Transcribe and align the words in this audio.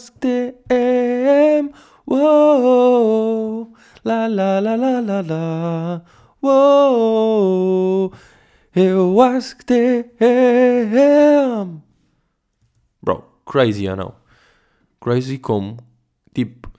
ask 0.00 0.18
them, 0.20 1.72
whoa, 2.06 3.68
la 4.02 4.26
la 4.26 4.58
la 4.58 4.74
la 4.74 5.00
la 5.00 5.20
la, 5.20 6.02
whoa, 6.40 8.10
eu 8.74 9.20
ask 9.20 9.62
them. 9.66 9.82
Bro, 13.02 13.24
crazy 13.44 13.88
ou 13.88 13.96
não? 13.96 14.14
Crazy 15.00 15.38
como, 15.38 15.76
tipo, 16.32 16.70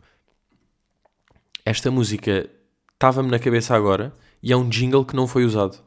esta 1.63 1.91
música 1.91 2.49
estava-me 2.93 3.29
na 3.29 3.37
cabeça 3.37 3.75
agora 3.75 4.17
e 4.41 4.51
é 4.51 4.57
um 4.57 4.67
jingle 4.67 5.05
que 5.05 5.15
não 5.15 5.27
foi 5.27 5.45
usado. 5.45 5.77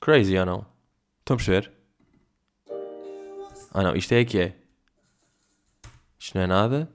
Crazy 0.00 0.36
ou 0.36 0.46
não? 0.46 0.66
Estão 1.20 1.34
a 1.34 1.36
perceber? 1.36 1.72
Ah 3.72 3.84
não, 3.84 3.94
isto 3.94 4.12
é 4.12 4.24
que 4.24 4.38
é. 4.40 4.61
Isto 6.22 6.36
não 6.36 6.44
é 6.44 6.46
nada. 6.46 6.88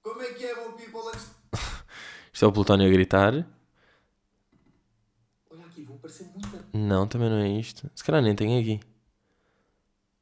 Como 0.00 0.22
é 0.22 0.32
que 0.32 0.44
é, 0.44 0.54
meu 0.54 0.72
people? 0.74 1.00
Isto 2.32 2.44
é 2.44 2.46
o 2.46 2.52
Plutónio 2.52 2.86
a 2.86 2.90
gritar. 2.92 3.44
Olha 5.50 5.64
aqui, 5.66 5.82
vou 5.82 5.98
parecer 5.98 6.28
muito. 6.28 6.48
Não, 6.72 7.04
também 7.08 7.28
não 7.28 7.38
é 7.38 7.48
isto. 7.48 7.90
Se 7.96 8.04
calhar 8.04 8.22
nem 8.22 8.32
tem 8.32 8.60
aqui. 8.60 8.78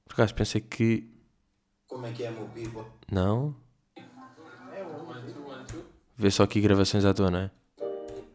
Por 0.06 0.14
acaso 0.14 0.34
pensei 0.34 0.62
que. 0.62 1.06
Como 1.86 2.06
é 2.06 2.12
que 2.12 2.24
é, 2.24 2.30
meu 2.30 2.48
people? 2.48 2.86
Não. 3.12 3.54
Vê 6.16 6.30
só 6.30 6.44
aqui 6.44 6.62
gravações 6.62 7.04
à 7.04 7.12
toa, 7.12 7.30
não 7.30 7.40
é? 7.40 7.50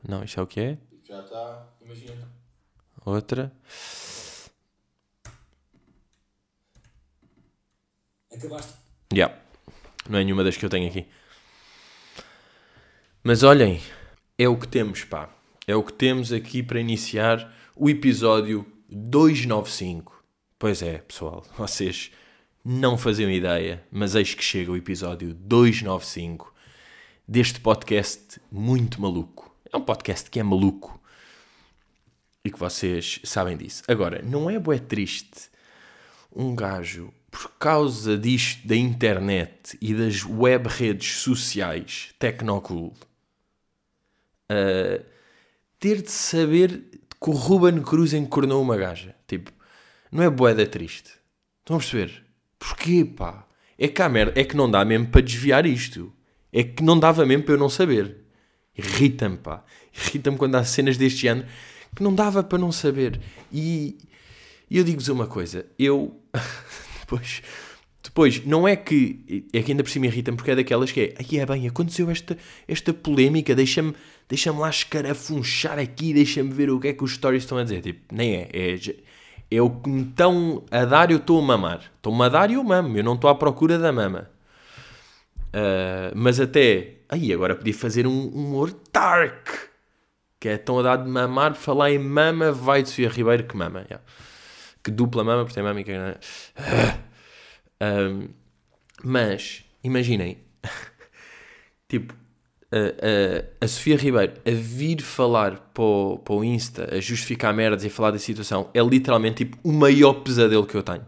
Não, 0.07 0.23
isto 0.23 0.39
é 0.39 0.43
o 0.43 0.47
que 0.47 0.59
é? 0.59 0.77
Já 1.03 1.21
está. 1.21 1.67
Imagina. 1.81 2.31
Outra. 3.03 3.51
Acabaste. 8.31 8.73
Já. 9.11 9.43
Não 10.09 10.19
é 10.19 10.23
nenhuma 10.23 10.43
das 10.43 10.57
que 10.57 10.65
eu 10.65 10.69
tenho 10.69 10.87
aqui. 10.87 11.05
Mas 13.23 13.43
olhem, 13.43 13.81
é 14.37 14.47
o 14.47 14.57
que 14.57 14.67
temos, 14.67 15.03
pá. 15.03 15.29
É 15.65 15.75
o 15.75 15.83
que 15.83 15.93
temos 15.93 16.33
aqui 16.33 16.61
para 16.61 16.79
iniciar 16.79 17.53
o 17.75 17.89
episódio 17.89 18.65
295. 18.89 20.23
Pois 20.59 20.81
é, 20.81 20.97
pessoal, 20.97 21.45
vocês 21.57 22.11
não 22.63 22.97
faziam 22.97 23.31
ideia, 23.31 23.83
mas 23.91 24.15
eis 24.15 24.33
que 24.33 24.43
chega 24.43 24.71
o 24.71 24.77
episódio 24.77 25.33
295 25.33 26.53
deste 27.27 27.59
podcast 27.59 28.41
muito 28.51 29.01
maluco. 29.01 29.55
É 29.71 29.77
um 29.77 29.81
podcast 29.81 30.29
que 30.29 30.39
é 30.39 30.43
maluco 30.43 31.01
e 32.43 32.51
que 32.51 32.59
vocês 32.59 33.21
sabem 33.23 33.55
disso. 33.55 33.83
Agora, 33.87 34.21
não 34.21 34.49
é 34.49 34.59
bué 34.59 34.79
triste 34.79 35.49
um 36.35 36.55
gajo, 36.55 37.13
por 37.33 37.49
causa 37.57 38.15
disto 38.15 38.67
da 38.67 38.75
internet 38.75 39.75
e 39.81 39.91
das 39.95 40.23
web 40.23 40.69
redes 40.69 41.15
sociais, 41.15 42.13
tecnocool, 42.19 42.93
uh, 44.51 45.03
ter 45.79 46.03
de 46.03 46.11
saber 46.11 46.83
que 47.19 47.29
o 47.29 47.31
Ruben 47.31 47.81
Cruz 47.81 48.13
encornou 48.13 48.61
uma 48.61 48.77
gaja. 48.77 49.15
Tipo, 49.25 49.51
não 50.11 50.21
é 50.21 50.29
boeda 50.29 50.63
triste. 50.67 51.09
Estão 51.61 51.77
a 51.77 51.79
perceber? 51.79 52.23
Porquê, 52.59 53.03
pá? 53.03 53.47
É 53.79 53.87
que 53.87 54.07
merda, 54.07 54.39
é 54.39 54.43
que 54.43 54.55
não 54.55 54.69
dá 54.69 54.85
mesmo 54.85 55.07
para 55.07 55.21
desviar 55.21 55.65
isto. 55.65 56.13
É 56.51 56.63
que 56.63 56.83
não 56.83 56.99
dava 56.99 57.25
mesmo 57.25 57.45
para 57.45 57.55
eu 57.55 57.59
não 57.59 57.67
saber. 57.67 58.15
Irrita-me, 58.77 59.37
pá. 59.37 59.65
Irrita-me 59.91 60.37
quando 60.37 60.53
há 60.53 60.63
cenas 60.63 60.97
deste 60.97 61.27
ano 61.27 61.45
que 61.95 62.03
não 62.03 62.13
dava 62.13 62.43
para 62.43 62.59
não 62.59 62.71
saber. 62.71 63.19
E, 63.51 63.97
e 64.69 64.77
eu 64.77 64.83
digo-vos 64.83 65.07
uma 65.07 65.25
coisa. 65.25 65.65
Eu, 65.79 66.21
depois, 67.13 67.41
depois, 68.03 68.45
não 68.45 68.67
é 68.67 68.75
que, 68.75 69.45
é 69.53 69.61
que 69.61 69.71
ainda 69.71 69.83
por 69.83 69.89
cima 69.89 70.07
irrita-me 70.07 70.37
porque 70.37 70.51
é 70.51 70.55
daquelas 70.55 70.91
que 70.91 71.01
é, 71.01 71.13
aí 71.17 71.39
é 71.39 71.45
bem, 71.45 71.67
aconteceu 71.67 72.09
esta, 72.09 72.37
esta 72.67 72.93
polémica, 72.93 73.55
deixa-me 73.55 73.93
deixa 74.27 74.51
lá 74.51 74.69
escarafunchar 74.69 75.79
aqui, 75.79 76.13
deixa-me 76.13 76.51
ver 76.51 76.69
o 76.69 76.79
que 76.79 76.89
é 76.89 76.93
que 76.93 77.03
os 77.03 77.13
stories 77.13 77.43
estão 77.43 77.57
a 77.57 77.63
dizer. 77.63 77.81
Tipo, 77.81 78.13
nem 78.13 78.35
é, 78.35 78.49
é, 78.51 78.79
é 79.51 79.61
o 79.61 79.69
que 79.69 79.89
me 79.89 80.01
estão 80.03 80.63
a 80.71 80.85
dar, 80.85 81.11
eu 81.11 81.17
estou 81.17 81.39
a 81.39 81.41
mamar. 81.41 81.91
Estão-me 81.95 82.23
a 82.23 82.29
dar 82.29 82.49
e 82.49 82.55
eu 82.55 82.63
mamo, 82.63 82.97
eu 82.97 83.03
não 83.03 83.15
estou 83.15 83.29
à 83.29 83.35
procura 83.35 83.77
da 83.77 83.91
mama. 83.91 84.29
Uh, 85.49 86.11
mas 86.15 86.39
até, 86.39 86.95
aí 87.07 87.31
agora 87.31 87.55
podia 87.55 87.73
fazer 87.73 88.07
um 88.07 88.27
humor 88.27 88.75
dark, 88.91 89.47
que 90.39 90.49
é 90.49 90.57
tão 90.57 90.79
a 90.79 90.81
dar 90.81 90.97
de 90.97 91.09
mamar, 91.09 91.55
falar 91.55 91.91
em 91.91 91.99
mama, 91.99 92.51
vai 92.51 92.81
de 92.81 92.89
Sofia 92.89 93.09
Ribeiro 93.09 93.43
que 93.43 93.55
mama. 93.55 93.81
Yeah. 93.81 94.03
Que 94.83 94.91
dupla 94.91 95.23
mama, 95.23 95.43
porque 95.43 95.55
tem 95.55 95.63
mama 95.63 95.79
e 95.79 95.83
que... 95.83 95.91
Um, 97.81 98.29
mas, 99.03 99.63
imaginem, 99.83 100.37
tipo, 101.87 102.13
a, 102.71 102.77
a, 103.61 103.65
a, 103.65 103.67
Sofia 103.67 103.95
Ribeiro 103.95 104.33
a 104.45 104.51
vir 104.51 105.01
falar 105.01 105.59
para 105.73 105.83
o, 105.83 106.17
para 106.17 106.33
o 106.33 106.43
Insta, 106.43 106.95
a 106.95 106.99
justificar 106.99 107.53
merdas 107.53 107.83
e 107.83 107.89
falar 107.89 108.11
da 108.11 108.19
situação, 108.19 108.69
é 108.73 108.81
literalmente 108.81 109.45
tipo 109.45 109.57
o 109.63 109.71
maior 109.71 110.13
pesadelo 110.13 110.65
que 110.65 110.75
eu 110.75 110.83
tenho. 110.83 111.05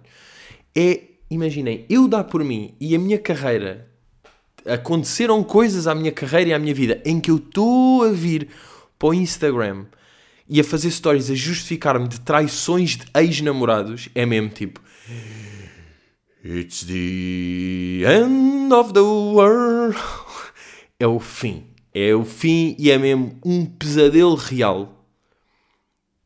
É, 0.78 1.02
imaginem, 1.30 1.86
eu 1.90 2.08
dar 2.08 2.26
por 2.26 2.44
mim 2.44 2.76
e 2.80 2.96
a 2.96 3.00
minha 3.00 3.18
carreira, 3.18 3.90
aconteceram 4.66 5.44
coisas 5.44 5.88
à 5.88 5.96
minha 5.96 6.12
carreira 6.12 6.50
e 6.50 6.54
à 6.54 6.60
minha 6.60 6.74
vida 6.74 7.02
em 7.06 7.20
que 7.20 7.32
eu 7.32 7.38
estou 7.38 8.04
a 8.04 8.10
vir 8.10 8.50
para 8.98 9.10
o 9.10 9.14
Instagram 9.14 9.86
e 10.48 10.60
a 10.60 10.64
fazer 10.64 10.92
stories 10.92 11.30
a 11.30 11.36
justificar-me 11.36 12.08
de 12.08 12.20
traições 12.22 12.98
de 12.98 13.06
ex-namorados, 13.16 14.10
é 14.14 14.26
mesmo 14.26 14.50
tipo. 14.50 14.80
It's 16.44 16.84
the 16.84 18.06
end 18.06 18.72
of 18.74 18.94
the 18.94 19.00
world. 19.00 19.98
É 20.98 21.06
o 21.06 21.20
fim. 21.20 21.68
É 21.94 22.16
o 22.16 22.24
fim 22.24 22.74
e 22.80 22.90
é 22.90 22.98
mesmo 22.98 23.38
um 23.44 23.66
pesadelo 23.66 24.36
real. 24.36 25.06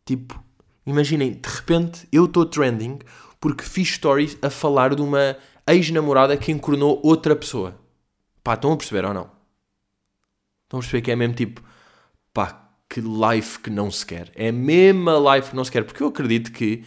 Tipo, 0.06 0.44
imaginem, 0.86 1.34
de 1.34 1.50
repente 1.50 2.08
eu 2.12 2.26
estou 2.26 2.46
trending 2.46 3.00
porque 3.40 3.64
fiz 3.64 3.96
stories 3.96 4.38
a 4.44 4.50
falar 4.52 4.94
de 4.94 5.02
uma 5.02 5.36
ex-namorada 5.68 6.38
que 6.38 6.52
encornou 6.52 7.02
outra 7.04 7.36
pessoa. 7.36 7.80
Pá, 8.44 8.54
estão 8.54 8.74
a 8.74 8.78
perceber 8.78 9.06
ou 9.06 9.14
não? 9.14 9.32
Estão 10.66 10.80
a 10.80 10.82
perceber 10.82 11.02
que 11.02 11.12
é 11.12 11.16
mesmo 11.16 11.34
tipo, 11.34 11.64
pá, 12.32 12.69
que 12.90 13.00
life 13.02 13.60
que 13.60 13.70
não 13.70 13.92
se 13.92 14.06
quer. 14.06 14.32
É 14.36 14.50
a 14.50 14.54
mesma 14.54 15.36
life 15.36 15.52
que 15.52 15.56
não 15.56 15.64
se 15.64 15.72
quer. 15.72 15.84
Porque 15.84 16.02
eu 16.02 16.08
acredito 16.08 16.52
que, 16.52 16.84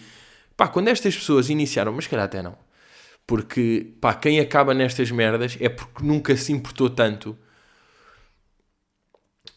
pá, 0.57 0.67
quando 0.67 0.89
estas 0.89 1.15
pessoas 1.15 1.49
iniciaram, 1.49 1.93
mas 1.93 2.07
calhar 2.07 2.25
até 2.25 2.43
não, 2.43 2.57
porque, 3.27 3.95
pá, 4.01 4.13
quem 4.15 4.41
acaba 4.41 4.75
nestas 4.75 5.11
merdas 5.11 5.57
é 5.61 5.69
porque 5.69 6.05
nunca 6.05 6.37
se 6.37 6.53
importou 6.53 6.91
tanto. 6.91 7.39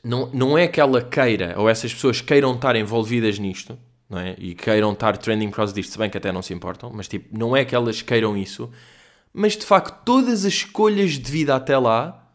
Não, 0.04 0.32
não 0.32 0.58
é 0.58 0.68
que 0.68 0.80
ela 0.80 1.02
queira, 1.02 1.56
ou 1.58 1.68
essas 1.68 1.92
pessoas 1.92 2.22
queiram 2.22 2.54
estar 2.54 2.76
envolvidas 2.76 3.40
nisto, 3.40 3.78
não 4.08 4.20
é? 4.20 4.36
E 4.38 4.54
queiram 4.54 4.94
estar 4.94 5.18
trending 5.18 5.50
por 5.50 5.58
causa 5.58 5.74
disto, 5.74 5.94
se 5.94 5.98
bem 5.98 6.12
que 6.12 6.18
até 6.18 6.32
não 6.32 6.44
se 6.44 6.54
importam, 6.54 6.92
mas 6.94 7.08
tipo, 7.08 7.36
não 7.36 7.58
é 7.58 7.66
que 7.66 7.74
elas 7.74 8.04
queiram 8.04 8.38
isso, 8.38 8.72
mas 9.34 9.58
de 9.58 9.66
facto 9.66 10.04
todas 10.06 10.46
as 10.46 10.54
escolhas 10.54 11.14
de 11.14 11.32
vida 11.32 11.56
até 11.56 11.76
lá, 11.76 12.32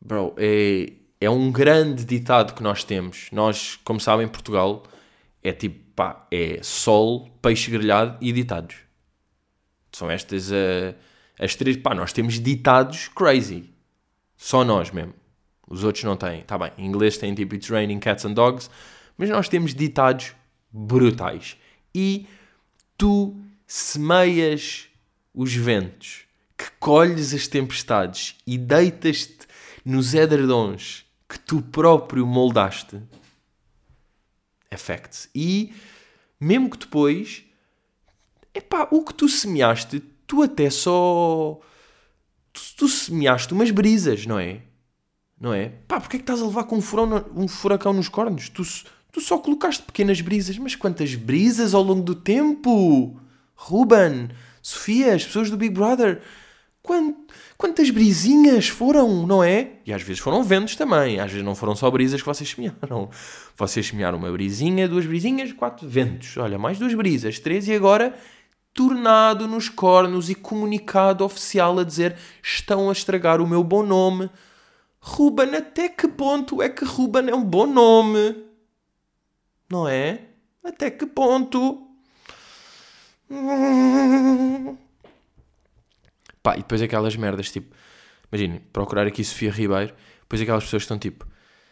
bro, 0.00 0.32
é, 0.38 0.92
é 1.20 1.28
um 1.28 1.52
grande 1.52 2.04
ditado 2.04 2.54
que 2.54 2.62
nós 2.62 2.82
temos. 2.82 3.28
Nós, 3.30 3.78
como 3.84 4.00
sabem, 4.00 4.26
em 4.26 4.28
Portugal 4.28 4.84
é 5.42 5.52
tipo, 5.52 5.78
pá, 5.94 6.26
é 6.30 6.60
sol, 6.62 7.28
peixe 7.42 7.70
grelhado 7.70 8.16
e 8.20 8.32
ditados. 8.32 8.76
São 9.92 10.10
estas 10.10 10.50
uh, 10.50 10.94
as 11.38 11.54
três. 11.54 11.76
Pá, 11.76 11.94
nós 11.94 12.12
temos 12.12 12.40
ditados 12.40 13.08
crazy. 13.08 13.68
Só 14.36 14.64
nós 14.64 14.90
mesmo. 14.90 15.14
Os 15.68 15.84
outros 15.84 16.04
não 16.04 16.16
têm. 16.16 16.42
Tá 16.42 16.56
bem, 16.56 16.72
em 16.78 16.86
inglês 16.86 17.18
tem 17.18 17.34
tipo 17.34 17.54
It's 17.54 17.68
raining 17.68 18.00
cats 18.00 18.24
and 18.24 18.32
dogs. 18.32 18.70
Mas 19.18 19.28
nós 19.28 19.48
temos 19.48 19.74
ditados 19.74 20.34
brutais. 20.72 21.56
E 21.94 22.26
tu 22.96 23.36
semeias 23.66 24.88
os 25.34 25.54
ventos, 25.54 26.24
que 26.56 26.70
colhes 26.78 27.34
as 27.34 27.46
tempestades 27.46 28.36
e 28.46 28.56
deitas-te 28.56 29.46
nos 29.84 30.14
edredons 30.14 31.04
que 31.30 31.38
tu 31.38 31.62
próprio 31.62 32.26
moldaste. 32.26 33.00
É 34.68 34.76
facts. 34.76 35.30
E 35.32 35.72
mesmo 36.40 36.68
que 36.68 36.78
depois 36.78 37.44
epá, 38.52 38.88
o 38.90 39.04
que 39.04 39.14
tu 39.14 39.28
semeaste, 39.28 40.00
tu 40.26 40.42
até 40.42 40.68
só. 40.70 41.60
Tu, 42.52 42.60
tu 42.76 42.88
semeaste 42.88 43.52
umas 43.52 43.70
brisas, 43.70 44.26
não 44.26 44.38
é? 44.38 44.62
Não 45.40 45.54
é? 45.54 45.68
Pá, 45.86 46.00
porque 46.00 46.16
é 46.16 46.18
que 46.18 46.24
estás 46.24 46.42
a 46.42 46.46
levar 46.46 46.64
com 46.64 46.76
um, 46.76 46.82
furão, 46.82 47.24
um 47.34 47.46
furacão 47.46 47.92
nos 47.92 48.08
cornos? 48.08 48.48
Tu, 48.48 48.62
tu 49.12 49.20
só 49.20 49.38
colocaste 49.38 49.84
pequenas 49.84 50.20
brisas, 50.20 50.58
mas 50.58 50.74
quantas 50.74 51.14
brisas 51.14 51.74
ao 51.74 51.82
longo 51.82 52.02
do 52.02 52.14
tempo? 52.14 53.18
Ruben, 53.54 54.30
Sofia, 54.60 55.14
as 55.14 55.24
pessoas 55.24 55.48
do 55.48 55.56
Big 55.56 55.72
Brother, 55.72 56.20
Quantas 57.56 57.90
brisinhas 57.90 58.68
foram, 58.68 59.26
não 59.26 59.44
é? 59.44 59.72
E 59.84 59.92
às 59.92 60.02
vezes 60.02 60.20
foram 60.20 60.42
ventos 60.42 60.76
também. 60.76 61.20
Às 61.20 61.30
vezes 61.30 61.44
não 61.44 61.54
foram 61.54 61.76
só 61.76 61.90
brisas 61.90 62.20
que 62.20 62.26
vocês 62.26 62.50
semearam. 62.50 63.08
Vocês 63.56 63.86
semearam 63.86 64.16
uma 64.16 64.32
brisinha, 64.32 64.88
duas 64.88 65.04
brisinhas, 65.04 65.52
quatro 65.52 65.86
ventos. 65.86 66.34
Olha, 66.38 66.58
mais 66.58 66.78
duas 66.78 66.94
brisas, 66.94 67.38
três 67.38 67.68
e 67.68 67.74
agora 67.74 68.14
tornado 68.72 69.46
nos 69.46 69.68
cornos 69.68 70.30
e 70.30 70.34
comunicado 70.34 71.24
oficial 71.24 71.78
a 71.78 71.84
dizer 71.84 72.16
estão 72.42 72.88
a 72.88 72.92
estragar 72.92 73.40
o 73.40 73.46
meu 73.46 73.62
bom 73.62 73.82
nome. 73.82 74.30
Ruben, 75.00 75.54
até 75.54 75.88
que 75.88 76.08
ponto 76.08 76.62
é 76.62 76.68
que 76.68 76.84
Ruben 76.84 77.28
é 77.28 77.34
um 77.34 77.44
bom 77.44 77.66
nome? 77.66 78.44
Não 79.68 79.88
é? 79.88 80.22
Até 80.62 80.90
que 80.90 81.06
ponto? 81.06 81.86
Pá, 86.42 86.54
e 86.54 86.58
depois 86.58 86.80
aquelas 86.80 87.16
merdas, 87.16 87.50
tipo, 87.50 87.74
imaginem, 88.32 88.60
procurar 88.72 89.06
aqui 89.06 89.22
Sofia 89.22 89.50
Ribeiro, 89.50 89.94
depois 90.22 90.40
aquelas 90.40 90.64
pessoas 90.64 90.82
que 90.82 90.84
estão 90.84 90.98
tipo, 90.98 91.26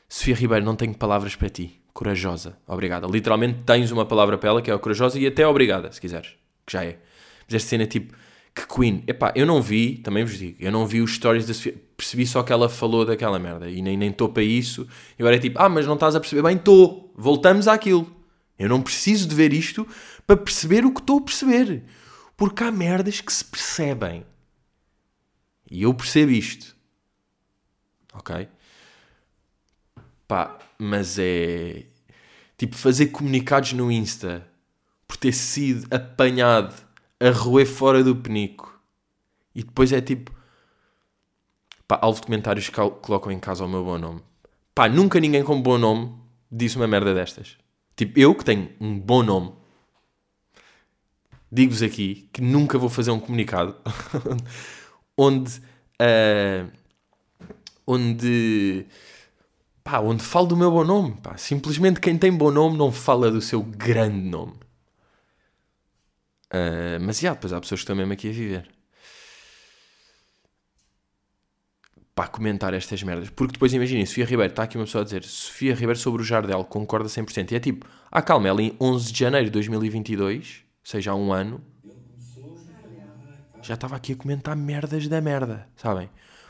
Sofia 0.09 0.35
Ribeiro, 0.35 0.65
não 0.65 0.77
tenho 0.77 0.95
palavras 0.95 1.35
para 1.37 1.49
ti, 1.49 1.81
corajosa, 1.93 2.59
obrigada. 2.67 3.07
Literalmente 3.07 3.61
tens 3.65 3.91
uma 3.91 4.05
palavra 4.05 4.37
para 4.39 4.51
ela 4.51 4.63
que 4.63 4.71
é 4.71 4.79
corajosa 4.79 5.19
e 5.19 5.27
até 5.27 5.47
obrigada, 5.47 5.91
se 5.93 6.01
quiseres, 6.01 6.35
que 6.67 6.73
já 6.73 6.85
é. 6.85 6.99
Mas 7.47 7.55
esta 7.55 7.69
cena, 7.69 7.87
tipo, 7.87 8.15
que 8.55 8.67
Queen, 8.67 9.05
epá, 9.07 9.33
eu 9.35 9.47
não 9.47 9.63
vi, 9.63 9.99
também 9.99 10.25
vos 10.25 10.39
digo, 10.39 10.57
eu 10.59 10.73
não 10.73 10.87
vi 10.87 11.01
os 11.01 11.15
stories 11.15 11.47
da 11.47 11.55
Sofia, 11.55 11.75
percebi 11.97 12.27
só 12.27 12.43
que 12.43 12.53
ela 12.53 12.69
falou 12.69 13.05
daquela 13.05 13.39
merda 13.39 13.69
e 13.69 13.81
nem 13.81 13.97
nem 13.97 14.11
estou 14.11 14.29
para 14.29 14.43
isso. 14.43 14.87
E 15.19 15.23
agora 15.23 15.37
é 15.37 15.39
tipo, 15.39 15.59
ah, 15.61 15.69
mas 15.69 15.87
não 15.87 15.95
estás 15.95 16.15
a 16.15 16.21
perceber, 16.21 16.43
bem, 16.43 16.57
estou, 16.57 17.13
voltamos 17.17 17.69
àquilo. 17.69 18.11
Eu 18.59 18.69
não 18.69 18.83
preciso 18.83 19.29
de 19.29 19.35
ver 19.35 19.53
isto 19.53 19.87
para 20.27 20.37
perceber 20.37 20.85
o 20.85 20.93
que 20.93 21.01
estou 21.01 21.19
a 21.19 21.23
perceber. 21.23 21.85
Porque 22.37 22.65
há 22.65 22.71
merdas 22.71 23.21
que 23.21 23.33
se 23.33 23.45
percebem. 23.45 24.25
E 25.71 25.83
eu 25.83 25.93
percebo 25.95 26.33
isto. 26.33 26.77
Ok? 28.15 28.49
Pá, 30.27 30.59
mas 30.79 31.19
é. 31.19 31.87
Tipo, 32.57 32.75
fazer 32.77 33.09
comunicados 33.09 33.73
no 33.73 33.91
Insta 33.91 34.47
por 35.07 35.17
ter 35.17 35.33
sido 35.33 35.93
apanhado 35.95 36.75
a 37.21 37.31
roer 37.31 37.67
fora 37.67 38.03
do 38.03 38.17
penico. 38.17 38.81
E 39.55 39.63
depois 39.63 39.93
é 39.93 40.01
tipo. 40.01 40.33
Pá, 41.87 41.99
alvo 42.03 42.21
de 42.21 42.27
comentários 42.27 42.69
que 42.69 42.75
colocam 42.75 43.33
em 43.33 43.39
casa 43.41 43.65
o 43.65 43.69
meu 43.69 43.85
bom 43.85 43.99
nome. 43.99 44.23
Pá, 44.75 44.89
nunca 44.89 45.19
ninguém 45.19 45.43
com 45.43 45.61
bom 45.61 45.79
nome 45.79 46.15
disse 46.51 46.77
uma 46.77 46.87
merda 46.87 47.15
destas. 47.15 47.57
Tipo, 47.97 48.19
eu 48.19 48.35
que 48.35 48.45
tenho 48.45 48.71
um 48.81 48.99
bom 48.99 49.23
nome, 49.23 49.53
digo-vos 51.51 51.83
aqui 51.83 52.29
que 52.33 52.41
nunca 52.41 52.79
vou 52.79 52.89
fazer 52.89 53.11
um 53.11 53.19
comunicado 53.19 53.75
onde. 55.19 55.61
ah, 55.99 56.67
onde. 57.87 58.87
Pá, 59.83 60.01
onde 60.01 60.23
falo 60.23 60.47
do 60.47 60.57
meu 60.57 60.71
bom 60.71 60.85
nome. 60.85 61.17
Pá. 61.23 61.37
Simplesmente 61.37 62.01
quem 62.01 62.17
tem 62.19 62.33
bom 62.33 62.51
nome 62.51 62.77
não 62.77 62.93
fala 62.93 63.31
do 63.31 63.41
seu 63.41 63.63
grande 63.63 64.29
nome. 64.29 64.55
Ah, 66.51 66.99
mas 67.01 67.19
já, 67.21 67.33
depois 67.35 67.53
há 67.53 67.61
pessoas 67.61 67.81
que 67.81 67.85
estão 67.85 67.97
mesmo 67.97 68.13
aqui 68.13 68.29
a 68.29 68.33
viver. 68.33 68.69
Pá, 72.15 72.27
comentar 72.27 72.75
estas 72.75 73.03
merdas. 73.03 73.31
Porque 73.31 73.53
depois 73.53 73.73
imaginem, 73.73 74.05
Sofia 74.05 74.25
Ribeiro, 74.25 74.51
está 74.53 74.65
aqui 74.65 74.77
uma 74.77 74.85
pessoa 74.85 75.03
a 75.03 75.05
dizer 75.05 75.25
Sofia 75.25 75.75
Ribeiro 75.75 75.99
sobre 75.99 76.23
o 76.23 76.25
Jardel, 76.25 76.65
concorda 76.65 77.09
100%. 77.09 77.53
E 77.53 77.55
é 77.55 77.61
tipo, 77.61 77.87
ah 78.11 78.21
calma, 78.23 78.49
ela 78.49 78.61
em 78.61 78.77
11 78.81 79.13
de 79.13 79.19
janeiro 79.21 79.47
de 79.47 79.53
2022, 79.53 80.65
ou 80.65 80.91
seja, 80.91 81.13
há 81.13 81.15
um 81.15 81.33
ano, 81.33 81.63
já 83.69 83.75
estava 83.75 83.97
aqui 83.97 84.15
a 84.15 84.17
comentar 84.17 84.57
merdas 84.57 85.07
da 85.09 85.21
merda, 85.21 85.69
sabem? 85.77 86.09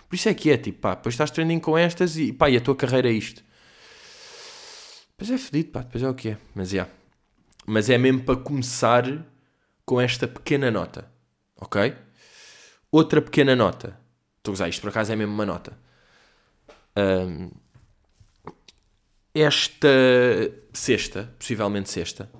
Por 0.08 0.14
isso 0.14 0.28
é 0.28 0.34
que 0.34 0.50
é 0.50 0.56
tipo, 0.56 0.78
pá, 0.78 0.94
depois 0.94 1.14
estás 1.14 1.32
trending 1.32 1.58
com 1.58 1.76
estas 1.76 2.16
e 2.16 2.32
pá, 2.32 2.48
e 2.48 2.56
a 2.56 2.60
tua 2.60 2.76
carreira 2.76 3.08
é 3.08 3.12
isto. 3.12 3.42
Depois 5.10 5.30
é 5.32 5.36
fedido, 5.36 5.70
pá, 5.72 5.80
depois 5.80 6.02
é 6.04 6.08
o 6.08 6.14
que 6.14 6.28
é. 6.30 6.38
Mas 6.54 6.72
é. 6.72 6.88
Mas 7.66 7.90
é 7.90 7.98
mesmo 7.98 8.22
para 8.22 8.36
começar 8.36 9.04
com 9.84 10.00
esta 10.00 10.28
pequena 10.28 10.70
nota, 10.70 11.10
ok? 11.56 11.92
Outra 12.90 13.20
pequena 13.20 13.56
nota. 13.56 13.98
Estou 14.36 14.52
a 14.52 14.54
usar 14.54 14.68
isto 14.68 14.80
por 14.80 14.90
acaso 14.90 15.12
é 15.12 15.16
mesmo 15.16 15.34
uma 15.34 15.44
nota. 15.44 15.76
Ahm, 16.94 17.50
esta 19.34 19.88
sexta, 20.72 21.34
possivelmente 21.36 21.90
sexta, 21.90 22.30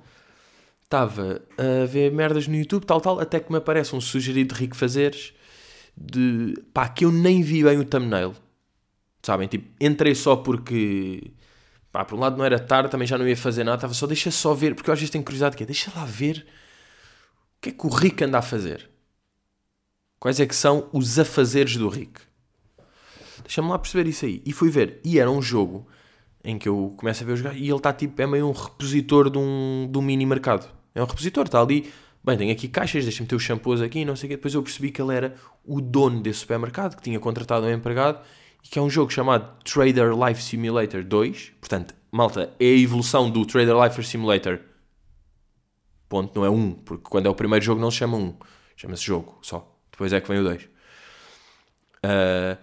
estava 0.89 1.43
a 1.59 1.85
ver 1.85 2.11
merdas 2.11 2.49
no 2.49 2.57
YouTube, 2.57 2.87
tal, 2.87 2.99
tal, 2.99 3.21
até 3.21 3.39
que 3.39 3.53
me 3.53 3.59
aparece 3.59 3.95
um 3.95 4.01
sugerido 4.01 4.55
de 4.55 4.61
Rico 4.61 4.75
Fazeres 4.75 5.35
de 5.95 6.55
pá, 6.73 6.89
que 6.89 7.05
eu 7.05 7.13
nem 7.13 7.43
vi 7.43 7.63
bem 7.63 7.79
o 7.79 7.85
thumbnail. 7.85 8.35
Sabem? 9.23 9.47
Tipo, 9.49 9.71
entrei 9.79 10.15
só 10.15 10.37
porque 10.37 11.33
pá, 11.93 12.05
por 12.05 12.17
um 12.17 12.21
lado 12.21 12.39
não 12.39 12.45
era 12.45 12.59
tarde, 12.59 12.91
também 12.91 13.07
já 13.07 13.19
não 13.19 13.29
ia 13.29 13.37
fazer 13.37 13.65
nada, 13.65 13.77
estava 13.77 13.93
só, 13.93 14.07
deixa 14.07 14.31
só 14.31 14.55
ver, 14.55 14.75
porque 14.75 14.89
eu 14.89 14.95
às 14.95 14.99
vezes 14.99 15.11
tenho 15.11 15.25
curiosidade 15.25 15.57
que 15.57 15.63
é, 15.63 15.67
deixa 15.67 15.93
lá 15.95 16.07
ver 16.07 16.47
o 17.59 17.61
que 17.61 17.69
é 17.69 17.73
que 17.73 17.87
o 17.87 17.91
Rick 17.91 18.25
anda 18.25 18.39
a 18.39 18.43
fazer. 18.43 18.89
Quais 20.19 20.41
é 20.41 20.47
que 20.47 20.57
são 20.57 20.89
os 20.93 21.19
afazeres 21.19 21.77
do 21.77 21.89
Rick? 21.89 22.21
Deixa-me 23.43 23.69
lá 23.69 23.79
perceber 23.79 24.09
isso 24.09 24.25
aí. 24.25 24.43
E 24.45 24.53
fui 24.53 24.69
ver. 24.69 25.01
E 25.05 25.19
era 25.19 25.31
um 25.31 25.41
jogo 25.41 25.87
em 26.43 26.59
que 26.59 26.69
eu 26.69 26.95
começo 26.97 27.23
a 27.23 27.27
ver 27.27 27.33
o 27.33 27.37
jogar 27.37 27.57
e 27.57 27.69
ele 27.69 27.77
está 27.77 27.93
tipo, 27.93 28.21
é 28.21 28.27
meio 28.27 28.49
um 28.49 28.53
repositor 28.53 29.31
de 29.31 29.39
um, 29.39 29.89
de 29.91 29.99
um 29.99 30.03
mini 30.03 30.27
mercado. 30.27 30.78
É 30.99 31.03
um 31.03 31.07
repositor, 31.07 31.45
está 31.47 31.61
ali. 31.61 31.93
Bem, 32.25 32.37
tenho 32.37 32.53
aqui 32.53 32.67
caixas, 32.69 33.05
deixa-me 33.05 33.29
ter 33.29 33.37
os 33.37 33.43
shampoos 33.43 33.81
aqui, 33.81 34.05
não 34.05 34.17
sei 34.17 34.27
o 34.27 34.31
quê. 34.31 34.37
Depois 34.37 34.53
eu 34.53 34.63
percebi 34.63 34.91
que 34.91 35.01
ele 35.01 35.15
era 35.15 35.35
o 35.65 35.81
dono 35.81 36.21
desse 36.21 36.41
supermercado, 36.41 36.97
que 36.97 37.03
tinha 37.03 37.21
contratado 37.21 37.65
um 37.67 37.71
empregado 37.71 38.21
e 38.65 38.69
que 38.69 38.79
é 38.79 38.83
um 38.83 38.91
jogo 38.91 39.11
chamado 39.13 39.63
Trader 39.63 40.11
Life 40.13 40.43
Simulator 40.43 41.05
2. 41.05 41.53
Portanto, 41.61 41.95
malta, 42.11 42.53
é 42.59 42.65
a 42.65 42.79
evolução 42.79 43.31
do 43.31 43.47
Trader 43.47 43.77
Life 43.81 44.03
Simulator. 44.05 44.59
Ponto, 46.09 46.35
não 46.39 46.45
é 46.45 46.51
um, 46.51 46.73
porque 46.73 47.05
quando 47.09 47.27
é 47.27 47.29
o 47.31 47.35
primeiro 47.35 47.65
jogo 47.65 47.81
não 47.81 47.91
se 47.91 47.99
chama 47.99 48.17
um, 48.17 48.35
chama-se 48.77 49.05
jogo 49.05 49.39
só. 49.43 49.79
Depois 49.93 50.13
é 50.13 50.21
que 50.21 50.29
vem 50.29 50.41
o 50.41 50.43
2. 50.45 50.69
Ah, 52.03 52.59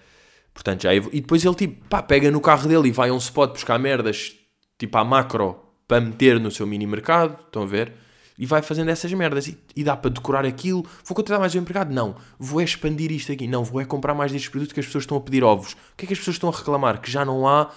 portanto, 0.53 0.83
já 0.83 0.93
evo- 0.93 1.09
E 1.13 1.21
depois 1.21 1.45
ele 1.45 1.55
tipo, 1.55 1.87
pá, 1.87 2.01
pega 2.03 2.29
no 2.31 2.41
carro 2.41 2.67
dele 2.67 2.89
e 2.89 2.91
vai 2.91 3.09
a 3.09 3.13
um 3.13 3.17
spot 3.17 3.51
buscar 3.53 3.77
merdas, 3.79 4.35
tipo 4.77 4.97
à 4.97 5.03
macro, 5.05 5.59
para 5.87 6.01
meter 6.01 6.39
no 6.39 6.51
seu 6.51 6.65
mini 6.67 6.85
mercado. 6.87 7.39
Estão 7.45 7.63
a 7.63 7.65
ver? 7.65 7.93
E 8.37 8.45
vai 8.45 8.61
fazendo 8.61 8.89
essas 8.89 9.11
merdas. 9.13 9.47
E, 9.47 9.57
e 9.75 9.83
dá 9.83 9.95
para 9.95 10.11
decorar 10.11 10.45
aquilo. 10.45 10.85
Vou 11.05 11.15
contratar 11.15 11.39
mais 11.39 11.55
um 11.55 11.59
empregado? 11.59 11.93
Não. 11.93 12.15
Vou 12.37 12.61
é 12.61 12.63
expandir 12.63 13.11
isto 13.11 13.31
aqui. 13.31 13.47
Não. 13.47 13.63
Vou 13.63 13.81
é 13.81 13.85
comprar 13.85 14.13
mais 14.13 14.31
destes 14.31 14.49
produtos 14.49 14.73
que 14.73 14.79
as 14.79 14.85
pessoas 14.85 15.03
estão 15.03 15.17
a 15.17 15.21
pedir 15.21 15.43
ovos. 15.43 15.73
O 15.73 15.77
que 15.97 16.05
é 16.05 16.07
que 16.07 16.13
as 16.13 16.19
pessoas 16.19 16.35
estão 16.35 16.49
a 16.49 16.51
reclamar? 16.51 16.99
Que 16.99 17.09
já 17.09 17.23
não 17.23 17.47
há 17.47 17.71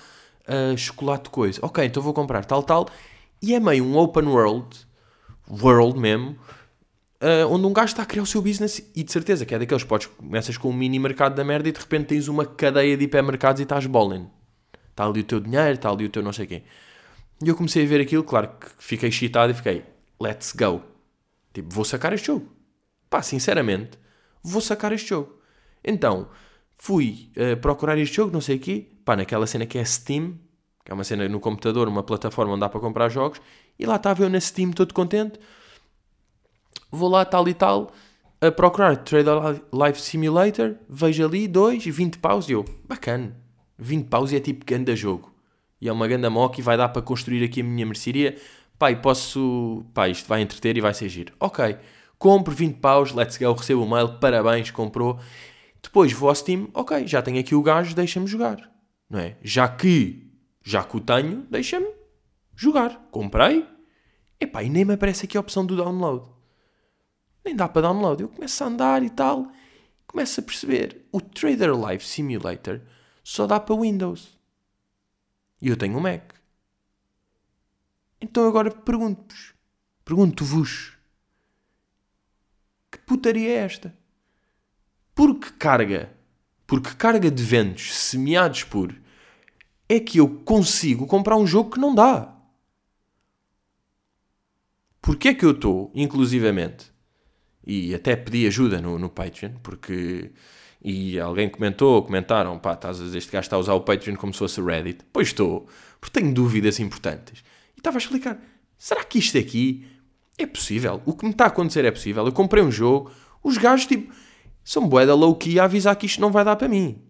ah, 0.48 0.74
chocolate 0.76 1.24
de 1.24 1.30
coisa. 1.30 1.60
Ok, 1.62 1.84
então 1.84 2.02
vou 2.02 2.14
comprar 2.14 2.44
tal, 2.44 2.62
tal. 2.62 2.88
E 3.42 3.54
é 3.54 3.60
meio 3.60 3.84
um 3.84 3.96
open 3.98 4.24
world, 4.24 4.66
world 5.62 5.98
mesmo, 6.00 6.36
ah, 7.20 7.46
onde 7.48 7.66
um 7.66 7.72
gajo 7.72 7.92
está 7.92 8.02
a 8.02 8.06
criar 8.06 8.22
o 8.22 8.26
seu 8.26 8.40
business 8.40 8.82
e 8.96 9.04
de 9.04 9.12
certeza 9.12 9.44
que 9.44 9.54
é 9.54 9.58
daqueles 9.58 9.84
podes 9.84 10.06
começas 10.06 10.56
com 10.56 10.70
um 10.70 10.72
mini 10.72 10.98
mercado 10.98 11.34
da 11.34 11.44
merda 11.44 11.68
e 11.68 11.72
de 11.72 11.78
repente 11.78 12.06
tens 12.06 12.28
uma 12.28 12.46
cadeia 12.46 12.96
de 12.96 13.04
hipermercados 13.04 13.60
e 13.60 13.64
estás 13.64 13.86
bowling. 13.86 14.26
Está 14.90 15.04
ali 15.04 15.20
o 15.20 15.24
teu 15.24 15.38
dinheiro, 15.38 15.74
está 15.74 15.90
ali 15.90 16.06
o 16.06 16.08
teu 16.08 16.22
não 16.22 16.32
sei 16.32 16.46
quê. 16.46 16.62
E 17.44 17.48
eu 17.48 17.54
comecei 17.54 17.84
a 17.84 17.88
ver 17.88 18.00
aquilo, 18.00 18.24
claro 18.24 18.48
que 18.58 18.68
fiquei 18.78 19.10
excitado 19.10 19.52
e 19.52 19.54
fiquei, 19.54 19.84
let's 20.20 20.52
go. 20.52 20.82
Tipo, 21.52 21.74
vou 21.74 21.84
sacar 21.84 22.12
este 22.12 22.26
jogo. 22.28 22.48
Pá, 23.08 23.22
sinceramente, 23.22 23.98
vou 24.42 24.60
sacar 24.60 24.92
este 24.92 25.08
jogo. 25.08 25.38
Então, 25.84 26.28
fui 26.74 27.30
eh, 27.34 27.56
procurar 27.56 27.98
este 27.98 28.16
jogo, 28.16 28.32
não 28.32 28.40
sei 28.40 28.56
o 28.56 28.60
quê, 28.60 28.88
pá, 29.04 29.16
naquela 29.16 29.46
cena 29.46 29.66
que 29.66 29.78
é 29.78 29.84
Steam, 29.84 30.38
que 30.84 30.92
é 30.92 30.94
uma 30.94 31.04
cena 31.04 31.28
no 31.28 31.40
computador, 31.40 31.88
uma 31.88 32.02
plataforma 32.02 32.52
onde 32.52 32.60
dá 32.60 32.68
para 32.68 32.80
comprar 32.80 33.08
jogos, 33.08 33.40
e 33.78 33.86
lá 33.86 33.96
estava 33.96 34.22
eu 34.22 34.30
na 34.30 34.40
Steam 34.40 34.70
todo 34.72 34.92
contente, 34.94 35.38
vou 36.90 37.08
lá 37.08 37.24
tal 37.24 37.48
e 37.48 37.54
tal, 37.54 37.92
a 38.40 38.50
procurar 38.52 38.96
Trader 38.96 39.62
Life 39.72 40.00
Simulator, 40.00 40.76
vejo 40.88 41.24
ali, 41.24 41.48
2, 41.48 41.84
20 41.84 42.18
paus, 42.18 42.48
e 42.48 42.52
eu, 42.52 42.64
bacana, 42.86 43.36
20 43.78 44.06
paus 44.08 44.32
e 44.32 44.36
é 44.36 44.40
tipo 44.40 44.64
ganda 44.64 44.94
jogo. 44.94 45.32
E 45.80 45.88
é 45.88 45.92
uma 45.92 46.08
ganda 46.08 46.28
mock 46.28 46.58
e 46.58 46.62
vai 46.62 46.76
dar 46.76 46.88
para 46.88 47.02
construir 47.02 47.44
aqui 47.44 47.60
a 47.60 47.64
minha 47.64 47.86
mercearia. 47.86 48.36
E 48.80 48.96
posso, 48.96 49.84
pá, 49.92 50.08
isto 50.08 50.28
vai 50.28 50.40
entreter 50.40 50.76
e 50.76 50.80
vai 50.80 50.94
ser 50.94 51.08
giro. 51.08 51.34
Ok, 51.40 51.76
compro 52.18 52.54
20 52.54 52.76
paus, 52.76 53.12
let's 53.12 53.36
go, 53.36 53.52
recebo 53.52 53.82
o 53.82 53.90
mail, 53.90 54.18
parabéns, 54.18 54.70
comprou. 54.70 55.18
Depois 55.82 56.12
vou 56.12 56.28
ao 56.28 56.34
Steam, 56.34 56.68
ok, 56.72 57.06
já 57.06 57.20
tenho 57.20 57.40
aqui 57.40 57.54
o 57.54 57.62
gajo, 57.62 57.94
deixa-me 57.94 58.26
jogar. 58.26 58.70
Não 59.10 59.18
é? 59.18 59.36
Já 59.42 59.68
que, 59.68 60.30
já 60.62 60.84
que 60.84 60.96
o 60.96 61.00
tenho, 61.00 61.46
deixa-me 61.50 61.88
jogar. 62.54 63.08
Comprei, 63.10 63.66
epá, 64.40 64.62
e 64.62 64.68
nem 64.68 64.84
me 64.84 64.94
aparece 64.94 65.24
aqui 65.24 65.36
a 65.36 65.40
opção 65.40 65.66
do 65.66 65.76
download. 65.76 66.28
Nem 67.44 67.56
dá 67.56 67.68
para 67.68 67.82
download. 67.82 68.22
Eu 68.22 68.28
começo 68.28 68.62
a 68.62 68.66
andar 68.66 69.02
e 69.02 69.10
tal, 69.10 69.50
começo 70.06 70.40
a 70.40 70.42
perceber. 70.42 71.06
O 71.10 71.20
Trader 71.20 71.72
Life 71.74 72.06
Simulator 72.06 72.80
só 73.24 73.46
dá 73.46 73.58
para 73.58 73.76
Windows. 73.76 74.38
E 75.60 75.68
eu 75.68 75.76
tenho 75.76 75.96
um 75.96 76.00
Mac. 76.00 76.37
Então 78.20 78.46
agora 78.46 78.70
pergunto-vos, 78.70 79.54
pergunto-vos, 80.04 80.92
que 82.90 82.98
putaria 82.98 83.50
é 83.50 83.64
esta? 83.64 83.96
Porque 85.14 85.50
carga, 85.52 86.12
porque 86.66 86.94
carga 86.94 87.30
de 87.30 87.42
ventos 87.42 87.94
semeados 87.94 88.64
por 88.64 88.94
é 89.88 89.98
que 89.98 90.18
eu 90.18 90.28
consigo 90.40 91.06
comprar 91.06 91.36
um 91.36 91.46
jogo 91.46 91.70
que 91.70 91.80
não 91.80 91.94
dá. 91.94 92.34
Porque 95.00 95.28
é 95.28 95.34
que 95.34 95.44
eu 95.44 95.52
estou, 95.52 95.90
inclusivamente, 95.94 96.92
e 97.66 97.94
até 97.94 98.14
pedi 98.14 98.46
ajuda 98.46 98.80
no, 98.80 98.98
no 98.98 99.08
Patreon, 99.08 99.52
porque. 99.62 100.32
E 100.80 101.18
alguém 101.18 101.48
comentou, 101.48 102.02
comentaram, 102.04 102.56
pá, 102.58 102.74
estás 102.74 103.00
este 103.00 103.32
gajo 103.32 103.46
está 103.46 103.56
a 103.56 103.58
usar 103.58 103.74
o 103.74 103.80
Patreon 103.80 104.14
como 104.16 104.32
se 104.32 104.38
fosse 104.38 104.60
Reddit. 104.60 105.04
Pois 105.12 105.28
estou, 105.28 105.66
porque 106.00 106.20
tenho 106.20 106.32
dúvidas 106.32 106.78
importantes. 106.78 107.42
E 107.78 107.80
estava 107.80 107.96
a 107.96 108.00
explicar, 108.00 108.42
será 108.76 109.04
que 109.04 109.20
isto 109.20 109.38
aqui 109.38 109.86
é 110.36 110.44
possível? 110.44 111.00
O 111.06 111.14
que 111.14 111.24
me 111.24 111.30
está 111.30 111.44
a 111.44 111.46
acontecer 111.46 111.84
é 111.84 111.92
possível? 111.92 112.26
Eu 112.26 112.32
comprei 112.32 112.60
um 112.60 112.72
jogo, 112.72 113.12
os 113.40 113.56
gajos, 113.56 113.86
tipo, 113.86 114.12
são 114.64 114.88
bué 114.88 115.06
da 115.06 115.14
low-key 115.14 115.60
a 115.60 115.64
avisar 115.64 115.94
que 115.94 116.06
isto 116.06 116.20
não 116.20 116.32
vai 116.32 116.44
dar 116.44 116.56
para 116.56 116.66
mim. 116.66 117.00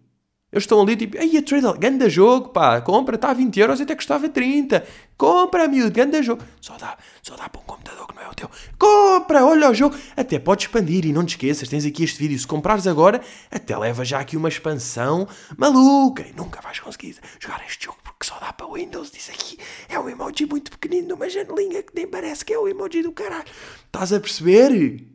Eles 0.51 0.63
estão 0.63 0.81
ali 0.81 0.95
tipo, 0.95 1.15
aí 1.19 1.37
a 1.37 1.43
Trader, 1.43 1.77
ganda 1.77 2.09
jogo, 2.09 2.49
pá, 2.49 2.81
compra, 2.81 3.15
está 3.15 3.29
a 3.29 3.33
20 3.33 3.59
euros, 3.59 3.81
até 3.81 3.95
custava 3.95 4.27
30. 4.27 4.83
Compra, 5.15 5.67
miúdo, 5.67 5.91
ganda 5.91 6.23
jogo. 6.23 6.43
Só 6.59 6.75
dá, 6.75 6.97
só 7.21 7.35
dá 7.35 7.47
para 7.47 7.61
um 7.61 7.65
computador 7.65 8.07
que 8.07 8.15
não 8.15 8.23
é 8.23 8.29
o 8.29 8.33
teu. 8.33 8.49
Compra, 8.79 9.45
olha 9.45 9.69
o 9.69 9.75
jogo. 9.75 9.95
Até 10.17 10.39
podes 10.39 10.65
expandir 10.65 11.05
e 11.05 11.13
não 11.13 11.23
te 11.23 11.35
esqueças, 11.35 11.69
tens 11.69 11.85
aqui 11.85 12.03
este 12.03 12.17
vídeo. 12.17 12.39
Se 12.39 12.47
comprares 12.47 12.87
agora, 12.87 13.21
até 13.51 13.77
leva 13.77 14.03
já 14.03 14.19
aqui 14.19 14.35
uma 14.35 14.49
expansão 14.49 15.27
maluca 15.55 16.25
e 16.27 16.33
nunca 16.33 16.61
vais 16.61 16.79
conseguir 16.79 17.15
jogar 17.39 17.63
este 17.67 17.85
jogo 17.85 17.99
porque 18.03 18.25
só 18.25 18.39
dá 18.39 18.51
para 18.51 18.73
Windows. 18.73 19.11
Diz 19.11 19.29
aqui, 19.29 19.59
é 19.87 19.99
um 19.99 20.09
emoji 20.09 20.47
muito 20.47 20.71
pequenino 20.71 21.09
numa 21.09 21.29
janelinha 21.29 21.83
que 21.83 21.93
nem 21.93 22.07
parece 22.07 22.43
que 22.43 22.53
é 22.53 22.57
o 22.57 22.67
emoji 22.67 23.03
do 23.03 23.11
caralho. 23.11 23.45
Estás 23.85 24.11
a 24.11 24.19
perceber? 24.19 25.05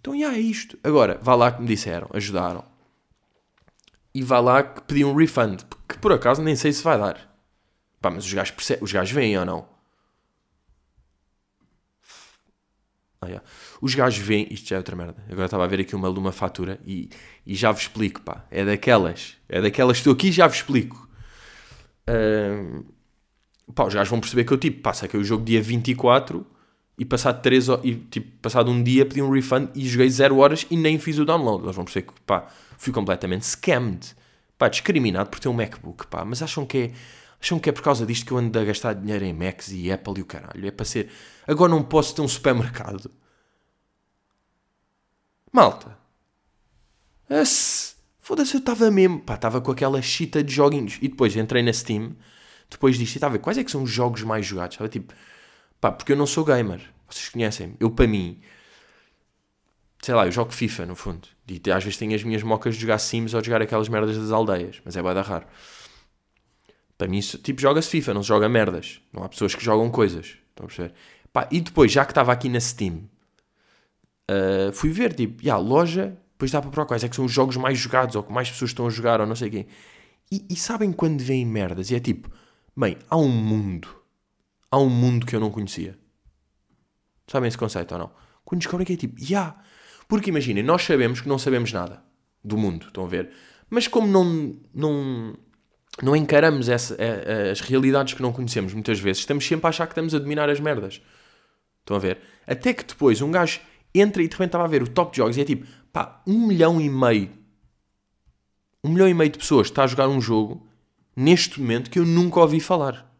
Então, 0.00 0.18
já 0.18 0.32
é 0.32 0.38
isto. 0.38 0.78
Agora, 0.82 1.20
vá 1.22 1.34
lá 1.34 1.52
que 1.52 1.60
me 1.60 1.68
disseram, 1.68 2.08
ajudaram 2.14 2.75
e 4.16 4.22
vá 4.22 4.40
lá 4.40 4.62
que 4.62 5.04
um 5.04 5.14
refund, 5.14 5.60
que 5.86 5.98
por 5.98 6.10
acaso 6.10 6.42
nem 6.42 6.56
sei 6.56 6.72
se 6.72 6.82
vai 6.82 6.98
dar. 6.98 7.36
Pá, 8.00 8.10
mas 8.10 8.24
os 8.24 8.32
gajos, 8.32 8.50
percebem, 8.50 8.82
os 8.82 8.90
gajos 8.90 9.12
veem 9.12 9.38
ou 9.38 9.44
não? 9.44 9.68
Ah, 13.20 13.26
yeah. 13.26 13.46
Os 13.78 13.94
gajos 13.94 14.24
veem, 14.24 14.48
isto 14.50 14.70
já 14.70 14.76
é 14.76 14.78
outra 14.78 14.96
merda. 14.96 15.22
Agora 15.30 15.44
estava 15.44 15.64
a 15.64 15.66
ver 15.66 15.80
aqui 15.80 15.94
uma 15.94 16.08
uma 16.08 16.32
fatura 16.32 16.80
e, 16.86 17.10
e 17.44 17.54
já 17.54 17.70
vos 17.70 17.82
explico, 17.82 18.22
pá. 18.22 18.46
É 18.50 18.64
daquelas, 18.64 19.36
é 19.50 19.60
daquelas 19.60 19.98
que 19.98 20.00
estou 20.00 20.14
aqui 20.14 20.28
e 20.28 20.32
já 20.32 20.46
vos 20.46 20.56
explico. 20.56 21.06
Uh, 22.08 22.86
pá, 23.74 23.84
os 23.84 23.92
gajos 23.92 24.08
vão 24.08 24.18
perceber 24.18 24.44
que 24.44 24.52
eu 24.52 24.56
tipo, 24.56 24.80
passa 24.80 25.04
aqui 25.04 25.18
o 25.18 25.24
jogo 25.24 25.44
dia 25.44 25.60
24 25.60 26.46
e 26.98 27.04
passado 27.04 27.42
3 27.42 27.68
e 27.84 27.94
tipo, 27.94 28.38
passado 28.38 28.70
um 28.70 28.82
dia 28.82 29.04
pedi 29.04 29.20
um 29.20 29.30
refund 29.30 29.68
e 29.74 29.86
joguei 29.86 30.08
0 30.08 30.38
horas 30.38 30.66
e 30.70 30.76
nem 30.76 30.98
fiz 30.98 31.18
o 31.18 31.24
download. 31.24 31.64
Eles 31.64 31.76
vão 31.76 31.84
perceber 31.84 32.06
que, 32.10 32.20
pá, 32.22 32.46
fui 32.78 32.92
completamente 32.92 33.44
scammed. 33.44 34.14
Pá, 34.56 34.68
discriminado 34.68 35.28
por 35.28 35.38
ter 35.38 35.48
um 35.48 35.52
MacBook, 35.52 36.06
pá. 36.06 36.24
Mas 36.24 36.40
acham 36.40 36.64
que 36.64 36.78
é, 36.78 36.92
acham 37.40 37.58
que 37.58 37.68
é 37.68 37.72
por 37.72 37.82
causa 37.82 38.06
disto 38.06 38.24
que 38.24 38.32
eu 38.32 38.38
ando 38.38 38.58
a 38.58 38.64
gastar 38.64 38.94
dinheiro 38.94 39.24
em 39.24 39.34
Macs 39.34 39.70
e 39.70 39.92
Apple 39.92 40.14
e 40.16 40.22
o 40.22 40.24
caralho. 40.24 40.66
É 40.66 40.70
para 40.70 40.86
ser... 40.86 41.10
Agora 41.46 41.70
não 41.70 41.82
posso 41.82 42.14
ter 42.14 42.22
um 42.22 42.28
supermercado. 42.28 43.10
Malta. 45.52 45.98
Foda-se, 48.18 48.54
eu 48.54 48.60
estava 48.60 48.90
mesmo... 48.90 49.20
Pá, 49.20 49.34
estava 49.34 49.60
com 49.60 49.70
aquela 49.70 50.00
chita 50.00 50.42
de 50.42 50.54
joguinhos. 50.54 50.98
E 51.02 51.08
depois 51.08 51.36
entrei 51.36 51.62
na 51.62 51.74
Steam, 51.74 52.16
depois 52.70 52.96
disto, 52.96 53.16
e 53.16 53.18
estava 53.18 53.34
a 53.34 53.36
ver 53.36 53.42
quais 53.42 53.58
é 53.58 53.64
que 53.64 53.70
são 53.70 53.82
os 53.82 53.90
jogos 53.90 54.22
mais 54.22 54.46
jogados. 54.46 54.76
Estava 54.76 54.88
tipo... 54.88 55.12
Pá, 55.80 55.92
porque 55.92 56.12
eu 56.12 56.16
não 56.16 56.26
sou 56.26 56.44
gamer. 56.44 56.80
Vocês 57.08 57.28
conhecem-me. 57.28 57.76
Eu, 57.78 57.90
para 57.90 58.06
mim 58.06 58.40
sei 60.06 60.14
lá, 60.14 60.24
eu 60.24 60.30
jogo 60.30 60.52
FIFA, 60.52 60.86
no 60.86 60.94
fundo. 60.94 61.26
E 61.48 61.60
às 61.70 61.82
vezes 61.82 61.98
tenho 61.98 62.14
as 62.14 62.22
minhas 62.22 62.42
mocas 62.42 62.76
de 62.76 62.80
jogar 62.80 62.98
Sims 62.98 63.34
ou 63.34 63.40
de 63.40 63.46
jogar 63.46 63.60
aquelas 63.60 63.88
merdas 63.88 64.16
das 64.16 64.30
aldeias, 64.30 64.80
mas 64.84 64.96
é 64.96 65.02
bada 65.02 65.20
raro. 65.20 65.46
Para 66.96 67.08
mim, 67.08 67.18
tipo, 67.18 67.60
joga-se 67.60 67.90
FIFA, 67.90 68.14
não 68.14 68.22
se 68.22 68.28
joga 68.28 68.48
merdas. 68.48 69.00
Não 69.12 69.24
há 69.24 69.28
pessoas 69.28 69.54
que 69.54 69.64
jogam 69.64 69.90
coisas. 69.90 70.38
Estão 70.50 70.64
a 70.64 70.68
perceber? 70.68 70.94
Pá, 71.32 71.48
e 71.50 71.60
depois, 71.60 71.90
já 71.90 72.04
que 72.04 72.12
estava 72.12 72.32
aqui 72.32 72.48
na 72.48 72.60
Steam, 72.60 73.08
uh, 74.30 74.72
fui 74.72 74.90
ver, 74.90 75.12
tipo, 75.12 75.50
a 75.50 75.56
loja, 75.56 76.16
depois 76.32 76.52
dá 76.52 76.60
para 76.60 76.70
procurar 76.70 76.86
quais 76.86 77.02
é 77.02 77.08
que 77.08 77.16
são 77.16 77.24
os 77.24 77.32
jogos 77.32 77.56
mais 77.56 77.76
jogados, 77.76 78.14
ou 78.14 78.22
que 78.22 78.32
mais 78.32 78.48
pessoas 78.48 78.70
estão 78.70 78.86
a 78.86 78.90
jogar, 78.90 79.20
ou 79.20 79.26
não 79.26 79.34
sei 79.34 79.50
quem. 79.50 79.66
E, 80.30 80.46
e 80.48 80.54
sabem 80.54 80.92
quando 80.92 81.20
vêm 81.20 81.44
merdas? 81.44 81.90
E 81.90 81.96
é 81.96 82.00
tipo, 82.00 82.30
bem, 82.76 82.96
há 83.10 83.16
um 83.16 83.28
mundo. 83.28 83.88
Há 84.70 84.78
um 84.78 84.88
mundo 84.88 85.26
que 85.26 85.34
eu 85.34 85.40
não 85.40 85.50
conhecia. 85.50 85.98
Sabem 87.26 87.48
esse 87.48 87.58
conceito 87.58 87.92
ou 87.92 87.98
não? 87.98 88.10
Quando 88.44 88.60
descobrem 88.60 88.86
que 88.86 88.92
é 88.92 88.96
tipo, 88.96 89.20
yeah, 89.20 89.60
porque 90.08 90.30
imaginem, 90.30 90.62
nós 90.62 90.82
sabemos 90.82 91.20
que 91.20 91.28
não 91.28 91.38
sabemos 91.38 91.72
nada 91.72 92.02
do 92.42 92.56
mundo, 92.56 92.86
estão 92.86 93.04
a 93.04 93.08
ver? 93.08 93.30
Mas 93.68 93.88
como 93.88 94.06
não, 94.06 94.56
não, 94.72 95.36
não 96.02 96.14
encaramos 96.14 96.68
essa, 96.68 96.96
a, 96.96 97.50
as 97.50 97.60
realidades 97.60 98.14
que 98.14 98.22
não 98.22 98.32
conhecemos 98.32 98.72
muitas 98.72 99.00
vezes, 99.00 99.20
estamos 99.20 99.46
sempre 99.46 99.66
a 99.66 99.70
achar 99.70 99.86
que 99.86 99.92
estamos 99.92 100.14
a 100.14 100.18
dominar 100.18 100.48
as 100.48 100.60
merdas. 100.60 101.00
Estão 101.80 101.96
a 101.96 102.00
ver? 102.00 102.20
Até 102.46 102.72
que 102.72 102.84
depois 102.84 103.20
um 103.20 103.30
gajo 103.30 103.60
entra 103.94 104.22
e 104.22 104.28
de 104.28 104.32
repente 104.32 104.48
estava 104.48 104.64
a 104.64 104.68
ver 104.68 104.82
o 104.82 104.88
top 104.88 105.12
de 105.12 105.18
jogos 105.18 105.36
e 105.36 105.40
é 105.40 105.44
tipo, 105.44 105.66
pá, 105.92 106.22
um 106.26 106.46
milhão 106.46 106.80
e 106.80 106.88
meio, 106.88 107.30
um 108.84 108.90
milhão 108.90 109.08
e 109.08 109.14
meio 109.14 109.30
de 109.30 109.38
pessoas 109.38 109.66
está 109.66 109.82
a 109.82 109.86
jogar 109.86 110.08
um 110.08 110.20
jogo 110.20 110.68
neste 111.16 111.60
momento 111.60 111.90
que 111.90 111.98
eu 111.98 112.04
nunca 112.04 112.40
ouvi 112.40 112.60
falar. 112.60 113.12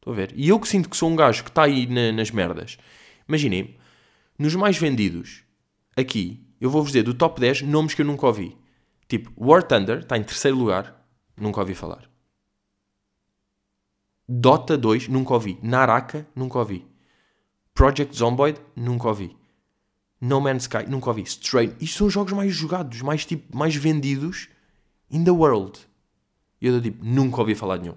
Estão 0.00 0.14
a 0.14 0.16
ver? 0.16 0.32
E 0.34 0.48
eu 0.48 0.58
que 0.58 0.66
sinto 0.66 0.88
que 0.88 0.96
sou 0.96 1.10
um 1.10 1.16
gajo 1.16 1.44
que 1.44 1.50
está 1.50 1.64
aí 1.64 1.86
na, 1.86 2.10
nas 2.10 2.30
merdas. 2.30 2.78
Imaginem, 3.28 3.76
nos 4.38 4.54
mais 4.54 4.78
vendidos, 4.78 5.44
aqui, 5.94 6.42
eu 6.58 6.70
vou-vos 6.70 6.92
dizer 6.92 7.02
do 7.02 7.12
top 7.12 7.38
10 7.38 7.62
nomes 7.62 7.92
que 7.92 8.00
eu 8.00 8.06
nunca 8.06 8.26
ouvi. 8.26 8.56
Tipo, 9.06 9.30
War 9.36 9.62
Thunder 9.62 9.98
está 9.98 10.16
em 10.16 10.22
terceiro 10.22 10.56
lugar, 10.56 11.06
nunca 11.36 11.60
ouvi 11.60 11.74
falar. 11.74 12.10
Dota 14.26 14.78
2, 14.78 15.08
nunca 15.08 15.34
ouvi. 15.34 15.58
Naraka, 15.62 16.26
nunca 16.34 16.58
ouvi. 16.58 16.86
Project 17.74 18.16
Zomboid, 18.16 18.58
nunca 18.74 19.08
ouvi. 19.08 19.36
No 20.20 20.40
Man's 20.40 20.62
Sky, 20.62 20.88
nunca 20.88 21.10
ouvi. 21.10 21.22
Strain, 21.22 21.74
isto 21.80 21.98
são 21.98 22.06
os 22.06 22.12
jogos 22.12 22.32
mais 22.32 22.54
jogados, 22.54 23.02
mais, 23.02 23.26
tipo, 23.26 23.56
mais 23.56 23.74
vendidos 23.74 24.48
in 25.10 25.24
the 25.24 25.30
world. 25.30 25.80
E 26.60 26.66
eu 26.66 26.80
tipo, 26.80 27.04
nunca 27.04 27.40
ouvi 27.40 27.54
falar 27.54 27.78
de 27.78 27.84
nenhum. 27.84 27.96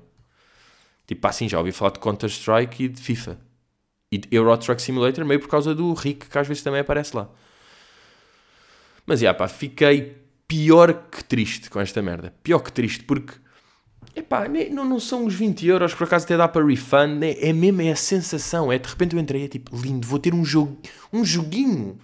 Tipo, 1.05 1.27
assim, 1.27 1.49
já 1.49 1.59
ouvi 1.59 1.71
falar 1.71 1.91
de 1.91 1.99
Counter-Strike 1.99 2.83
e 2.83 2.87
de 2.87 3.01
FIFA. 3.01 3.39
E 4.11 4.21
Euro 4.31 4.55
Truck 4.57 4.81
Simulator, 4.81 5.25
meio 5.25 5.39
por 5.39 5.49
causa 5.49 5.73
do 5.73 5.91
Rick, 5.93 6.27
que 6.27 6.37
às 6.37 6.47
vezes 6.47 6.63
também 6.63 6.79
aparece 6.79 7.15
lá. 7.15 7.29
Mas, 9.05 9.19
já, 9.19 9.33
pá, 9.33 9.47
fiquei 9.47 10.23
pior 10.47 10.93
que 11.09 11.23
triste 11.23 11.69
com 11.69 11.79
esta 11.79 12.01
merda. 12.01 12.33
Pior 12.43 12.59
que 12.59 12.71
triste, 12.71 13.03
porque, 13.03 13.33
epá, 14.15 14.47
não, 14.71 14.85
não 14.85 14.99
são 14.99 15.25
os 15.25 15.33
20 15.33 15.65
euros, 15.67 15.93
por 15.93 16.05
acaso 16.05 16.25
até 16.25 16.37
dá 16.37 16.47
para 16.47 16.65
refund, 16.65 17.23
é, 17.23 17.49
é 17.49 17.53
mesmo, 17.53 17.81
é 17.81 17.91
a 17.91 17.95
sensação, 17.95 18.71
é 18.71 18.77
de 18.77 18.87
repente 18.87 19.15
eu 19.15 19.19
entrei, 19.19 19.45
é 19.45 19.47
tipo, 19.47 19.75
lindo, 19.75 20.07
vou 20.07 20.19
ter 20.19 20.33
um 20.33 20.45
jogo, 20.45 20.77
um 21.11 21.25
joguinho. 21.25 21.97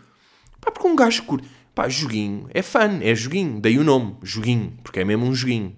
Pá, 0.59 0.71
porque 0.71 0.87
um 0.87 0.95
gajo 0.95 1.23
curto. 1.23 1.47
Pá, 1.73 1.87
joguinho, 1.87 2.49
é 2.53 2.61
fun, 2.61 2.99
é 3.01 3.15
joguinho, 3.15 3.61
daí 3.61 3.77
o 3.79 3.83
nome, 3.83 4.17
joguinho, 4.23 4.77
porque 4.83 4.99
é 4.99 5.05
mesmo 5.05 5.25
um 5.25 5.33
joguinho. 5.33 5.77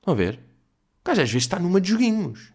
Estão 0.00 0.14
a 0.14 0.16
ver? 0.16 0.38
O 1.04 1.08
gajo 1.08 1.20
às 1.20 1.30
vezes 1.30 1.44
está 1.44 1.58
numa 1.58 1.80
de 1.80 1.90
joguinhos. 1.90 2.50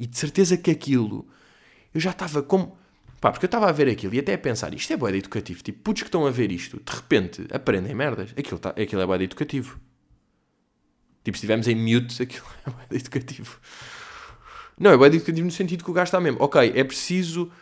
E 0.00 0.06
de 0.06 0.16
certeza 0.16 0.56
que 0.56 0.70
aquilo, 0.70 1.28
eu 1.92 2.00
já 2.00 2.10
estava 2.10 2.42
como. 2.42 2.76
Pá, 3.20 3.30
porque 3.30 3.44
eu 3.44 3.48
estava 3.48 3.68
a 3.68 3.72
ver 3.72 3.88
aquilo 3.88 4.14
e 4.14 4.18
até 4.18 4.34
a 4.34 4.38
pensar, 4.38 4.72
isto 4.74 4.92
é 4.92 4.96
boeda 4.96 5.18
educativo. 5.18 5.62
Tipo, 5.62 5.82
putos 5.82 6.02
que 6.02 6.08
estão 6.08 6.26
a 6.26 6.30
ver 6.30 6.50
isto, 6.50 6.80
de 6.82 6.96
repente 6.96 7.46
aprendem 7.52 7.94
merdas. 7.94 8.32
Aquilo, 8.36 8.58
tá, 8.58 8.70
aquilo 8.70 9.02
é 9.02 9.06
boeda 9.06 9.24
educativo. 9.24 9.78
Tipo, 11.22 11.36
se 11.36 11.44
estivermos 11.44 11.68
em 11.68 11.74
mute, 11.74 12.22
aquilo 12.22 12.46
é 12.66 12.70
boeda 12.70 12.96
educativo. 12.96 13.60
Não, 14.78 14.90
é 14.90 14.96
boeda 14.96 15.16
educativo 15.16 15.44
no 15.44 15.52
sentido 15.52 15.84
que 15.84 15.90
o 15.90 15.94
gajo 15.94 16.08
está 16.08 16.20
mesmo. 16.20 16.38
Ok, 16.42 16.72
é 16.74 16.82
preciso 16.82 17.52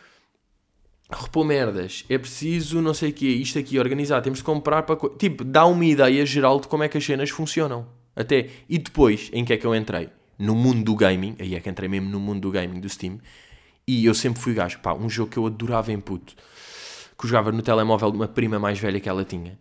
repor 1.11 1.45
merdas, 1.45 2.05
é 2.09 2.17
preciso 2.17 2.81
não 2.81 2.93
sei 2.93 3.11
o 3.11 3.13
quê, 3.13 3.27
isto 3.27 3.59
aqui 3.59 3.77
organizar, 3.77 4.21
temos 4.21 4.39
de 4.39 4.45
comprar 4.45 4.83
para. 4.83 4.97
Tipo, 5.17 5.43
dá 5.43 5.65
uma 5.65 5.85
ideia 5.85 6.25
geral 6.25 6.59
de 6.59 6.69
como 6.69 6.83
é 6.83 6.89
que 6.89 6.97
as 6.97 7.03
cenas 7.03 7.29
funcionam. 7.29 8.02
Até. 8.15 8.49
E 8.69 8.77
depois, 8.77 9.29
em 9.33 9.43
que 9.43 9.53
é 9.53 9.57
que 9.57 9.65
eu 9.65 9.75
entrei? 9.75 10.09
no 10.37 10.55
mundo 10.55 10.83
do 10.83 10.95
gaming, 10.95 11.35
aí 11.39 11.55
é 11.55 11.59
que 11.59 11.69
entrei 11.69 11.87
mesmo 11.87 12.09
no 12.09 12.19
mundo 12.19 12.41
do 12.41 12.51
gaming 12.51 12.79
do 12.79 12.89
Steam, 12.89 13.19
e 13.87 14.05
eu 14.05 14.13
sempre 14.13 14.41
fui 14.41 14.53
gajo, 14.53 14.79
pá, 14.79 14.93
um 14.93 15.09
jogo 15.09 15.31
que 15.31 15.37
eu 15.37 15.45
adorava 15.45 15.91
em 15.91 15.99
puto, 15.99 16.35
que 17.17 17.27
jogava 17.27 17.51
no 17.51 17.61
telemóvel 17.61 18.11
de 18.11 18.17
uma 18.17 18.27
prima 18.27 18.59
mais 18.59 18.79
velha 18.79 18.99
que 18.99 19.09
ela 19.09 19.23
tinha, 19.23 19.59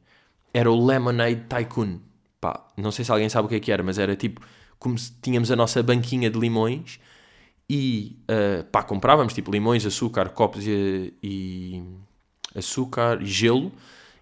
era 0.52 0.70
o 0.70 0.86
Lemonade 0.86 1.44
Tycoon, 1.48 1.98
pá, 2.40 2.66
não 2.76 2.90
sei 2.90 3.04
se 3.04 3.12
alguém 3.12 3.28
sabe 3.28 3.46
o 3.46 3.48
que 3.48 3.56
é 3.56 3.60
que 3.60 3.72
era, 3.72 3.82
mas 3.82 3.98
era 3.98 4.16
tipo, 4.16 4.40
como 4.78 4.98
se 4.98 5.12
tínhamos 5.20 5.50
a 5.50 5.56
nossa 5.56 5.82
banquinha 5.82 6.30
de 6.30 6.38
limões, 6.38 6.98
e 7.68 8.18
uh, 8.24 8.64
pá, 8.64 8.82
comprávamos 8.82 9.32
tipo 9.32 9.50
limões, 9.50 9.86
açúcar, 9.86 10.30
copos 10.30 10.66
e, 10.66 11.14
e 11.22 11.82
açúcar 12.54 13.24
gelo, 13.24 13.72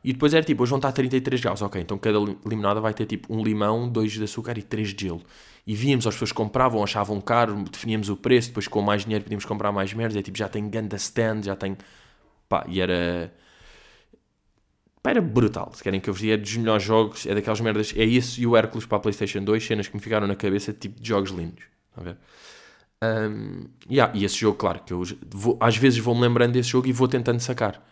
e 0.02 0.12
depois 0.12 0.33
era 0.35 0.45
tipo, 0.45 0.62
hoje 0.62 0.71
vão 0.71 0.78
estar 0.78 0.92
33 0.92 1.40
graus, 1.40 1.62
ok, 1.62 1.80
então 1.80 1.99
cada 1.99 2.19
limonada 2.47 2.80
vai 2.80 2.95
ter 2.95 3.07
tipo 3.07 3.33
um 3.35 3.42
limão, 3.42 3.88
dois 3.88 4.12
de 4.12 4.23
açúcar 4.25 4.57
e 4.59 4.62
três 4.62 4.95
de 4.95 5.07
gelo 5.07 5.23
e 5.66 5.75
víamos, 5.75 6.07
as 6.07 6.14
pessoas 6.14 6.33
compravam, 6.33 6.83
achavam 6.83 7.21
caro, 7.21 7.64
definíamos 7.71 8.09
o 8.09 8.16
preço, 8.16 8.49
depois 8.49 8.66
com 8.66 8.80
mais 8.83 9.02
dinheiro 9.04 9.25
podíamos 9.25 9.45
comprar 9.45 9.71
mais 9.73 9.92
merda, 9.92 10.19
e 10.19 10.23
tipo, 10.23 10.37
já 10.38 10.49
tem 10.49 10.69
ganda 10.69 10.97
stand, 10.97 11.42
já 11.45 11.54
tem... 11.54 11.76
Pá, 12.49 12.64
e 12.69 12.80
era... 12.80 13.33
Pá, 15.02 15.11
era 15.11 15.21
brutal. 15.23 15.73
Se 15.75 15.83
querem 15.83 16.00
que 16.00 16.11
eu 16.11 16.14
vos 16.14 16.21
diga, 16.21 16.35
é 16.35 16.37
dos 16.37 16.57
melhores 16.57 16.83
jogos, 16.83 17.26
é 17.26 17.35
daquelas 17.35 17.61
merdas. 17.61 17.95
É 17.97 18.04
isso 18.04 18.40
e 18.40 18.47
o 18.47 18.57
Hércules 18.57 18.87
para 18.87 18.99
a 18.99 19.00
PlayStation 19.00 19.42
2, 19.42 19.64
cenas 19.64 19.88
que 19.88 19.95
me 19.97 20.02
ficaram 20.02 20.26
na 20.26 20.37
cabeça, 20.37 20.73
tipo 20.73 21.00
de 21.00 21.09
jogos 21.09 21.30
lindos. 21.30 21.64
Está 21.90 22.00
a 22.02 22.04
ver? 22.04 22.16
Um, 23.02 23.66
yeah, 23.90 24.12
e 24.16 24.25
esse 24.25 24.37
jogo, 24.37 24.59
claro, 24.59 24.80
que 24.85 24.92
eu 24.92 25.02
vou- 25.30 25.59
às 25.61 25.76
vezes 25.76 25.99
vou-me 25.99 26.21
lembrando 26.21 26.52
desse 26.52 26.69
jogo 26.71 26.87
e 26.88 26.92
vou 26.92 27.09
tentando 27.09 27.40
sacar. 27.40 27.83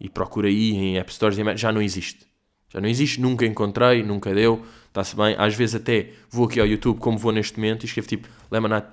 E 0.00 0.08
procuro 0.08 0.46
aí 0.46 0.72
em 0.72 0.98
App 0.98 1.12
Stores, 1.12 1.38
já 1.56 1.72
não 1.72 1.80
existe. 1.80 2.26
Já 2.68 2.80
não 2.80 2.88
existe, 2.88 3.20
nunca 3.20 3.46
encontrei, 3.46 4.02
nunca 4.02 4.34
deu, 4.34 4.64
está-se 4.88 5.14
bem. 5.14 5.36
Às 5.38 5.54
vezes 5.54 5.76
até 5.76 6.10
vou 6.28 6.46
aqui 6.46 6.58
ao 6.58 6.66
YouTube, 6.66 6.98
como 6.98 7.16
vou 7.16 7.30
neste 7.30 7.56
momento, 7.56 7.84
e 7.84 7.86
escrevo 7.86 8.08
tipo 8.08 8.28
Lemonade, 8.50 8.88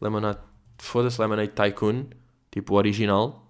Lemonade, 0.00 0.40
foda-se, 0.78 1.20
Lemonade 1.20 1.52
Tycoon, 1.52 2.06
tipo 2.50 2.74
o 2.74 2.76
original, 2.76 3.46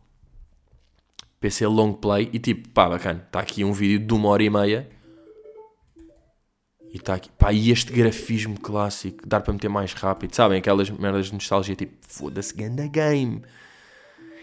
PC 1.40 1.66
long 1.66 1.94
play, 1.94 2.28
e 2.30 2.38
tipo, 2.38 2.68
pá, 2.68 2.90
bacana, 2.90 3.22
está 3.26 3.40
aqui 3.40 3.64
um 3.64 3.72
vídeo 3.72 4.06
de 4.06 4.12
uma 4.12 4.28
hora 4.28 4.42
e 4.42 4.50
meia, 4.50 4.90
e 6.92 6.96
está 6.98 7.14
aqui, 7.14 7.30
pá, 7.30 7.50
e 7.50 7.70
este 7.70 7.90
grafismo 7.90 8.60
clássico, 8.60 9.26
dar 9.26 9.40
para 9.40 9.54
meter 9.54 9.70
mais 9.70 9.94
rápido, 9.94 10.34
sabem, 10.34 10.58
aquelas 10.58 10.90
merdas 10.90 11.26
de 11.26 11.32
nostalgia, 11.32 11.74
tipo, 11.74 11.94
foda-se, 12.06 12.54
ganda 12.54 12.86
game. 12.86 13.42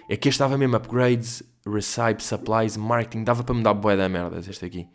É 0.09 0.17
que 0.17 0.29
este 0.29 0.39
dava 0.39 0.57
mesmo 0.57 0.75
upgrades, 0.75 1.43
recipe, 1.67 2.23
supplies, 2.23 2.77
marketing, 2.77 3.23
dava 3.23 3.43
para 3.43 3.55
me 3.55 3.63
dar 3.63 3.73
bué 3.73 3.95
da 3.95 4.07
merdas, 4.09 4.47
este 4.47 4.65
aqui. 4.65 4.87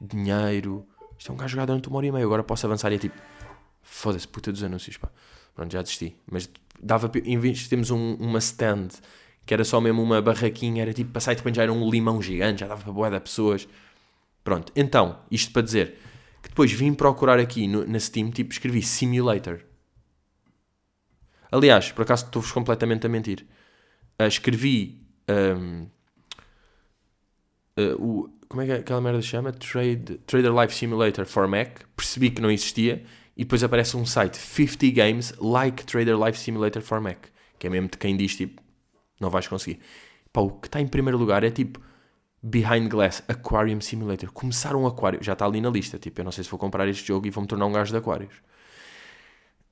Dinheiro, 0.00 0.86
isto 1.18 1.30
é 1.30 1.34
um 1.34 1.36
gajo 1.38 1.52
jogado 1.52 1.68
durante 1.68 1.88
uma 1.88 1.96
hora 1.98 2.06
e 2.06 2.12
meia, 2.12 2.24
agora 2.24 2.42
posso 2.42 2.66
avançar 2.66 2.92
e 2.92 2.96
é 2.96 2.98
tipo, 2.98 3.16
foda-se, 3.82 4.26
puta 4.28 4.52
dos 4.52 4.62
anúncios, 4.62 4.96
pá. 4.96 5.10
Pronto, 5.54 5.72
já 5.72 5.82
desisti. 5.82 6.16
Mas 6.30 6.50
dava, 6.82 7.08
termos 7.68 7.90
um- 7.90 8.14
uma 8.14 8.38
stand, 8.38 8.88
que 9.46 9.54
era 9.54 9.64
só 9.64 9.80
mesmo 9.80 10.02
uma 10.02 10.20
barraquinha, 10.20 10.82
era 10.82 10.92
tipo, 10.92 11.12
passar 11.12 11.32
e 11.32 11.36
depois 11.36 11.54
já 11.54 11.62
era 11.62 11.72
um 11.72 11.88
limão 11.88 12.20
gigante, 12.20 12.60
já 12.60 12.66
dava 12.66 12.82
para 12.82 12.92
bué 12.92 13.10
de 13.10 13.20
pessoas. 13.20 13.68
Pronto, 14.42 14.72
então, 14.76 15.20
isto 15.30 15.52
para 15.52 15.62
dizer 15.62 15.98
que 16.42 16.48
depois 16.48 16.70
vim 16.72 16.92
procurar 16.92 17.38
aqui 17.38 17.66
no- 17.66 17.86
na 17.86 17.98
Steam, 17.98 18.30
tipo, 18.30 18.52
escrevi 18.52 18.82
Simulator. 18.82 19.60
Aliás, 21.50 21.92
por 21.92 22.02
acaso 22.02 22.24
estou-vos 22.26 22.50
completamente 22.52 23.06
a 23.06 23.08
mentir. 23.08 23.46
Ah, 24.18 24.26
escrevi 24.26 25.03
ahm, 25.28 25.86
ah, 27.76 27.96
o, 27.98 28.28
como 28.48 28.62
é 28.62 28.66
que 28.66 28.72
aquela 28.72 29.00
merda 29.00 29.20
chama? 29.20 29.52
Trade, 29.52 30.18
Trader 30.26 30.52
Life 30.54 30.74
Simulator 30.74 31.26
for 31.26 31.48
Mac. 31.48 31.80
Percebi 31.96 32.30
que 32.30 32.40
não 32.40 32.50
existia 32.50 33.02
e 33.36 33.42
depois 33.44 33.64
aparece 33.64 33.96
um 33.96 34.06
site 34.06 34.36
50 34.36 34.90
Games 34.90 35.34
like 35.38 35.84
Trader 35.84 36.16
Life 36.16 36.38
Simulator 36.38 36.82
for 36.82 37.00
Mac. 37.00 37.26
Que 37.58 37.66
é 37.66 37.70
mesmo 37.70 37.88
de 37.88 37.98
quem 37.98 38.16
diz 38.16 38.36
tipo, 38.36 38.62
não 39.20 39.30
vais 39.30 39.48
conseguir. 39.48 39.80
Pá, 40.32 40.40
o 40.40 40.50
que 40.50 40.68
está 40.68 40.80
em 40.80 40.86
primeiro 40.86 41.18
lugar 41.18 41.42
é 41.42 41.50
tipo 41.50 41.80
Behind 42.42 42.88
Glass 42.88 43.22
Aquarium 43.26 43.80
Simulator. 43.80 44.30
Começar 44.32 44.76
um 44.76 44.86
aquário, 44.86 45.22
já 45.22 45.32
está 45.32 45.46
ali 45.46 45.60
na 45.60 45.70
lista. 45.70 45.98
Tipo, 45.98 46.20
eu 46.20 46.24
não 46.24 46.32
sei 46.32 46.44
se 46.44 46.50
vou 46.50 46.58
comprar 46.58 46.86
este 46.88 47.08
jogo 47.08 47.26
e 47.26 47.30
vou-me 47.30 47.48
tornar 47.48 47.66
um 47.66 47.72
gajo 47.72 47.90
de 47.90 47.98
aquários. 47.98 48.34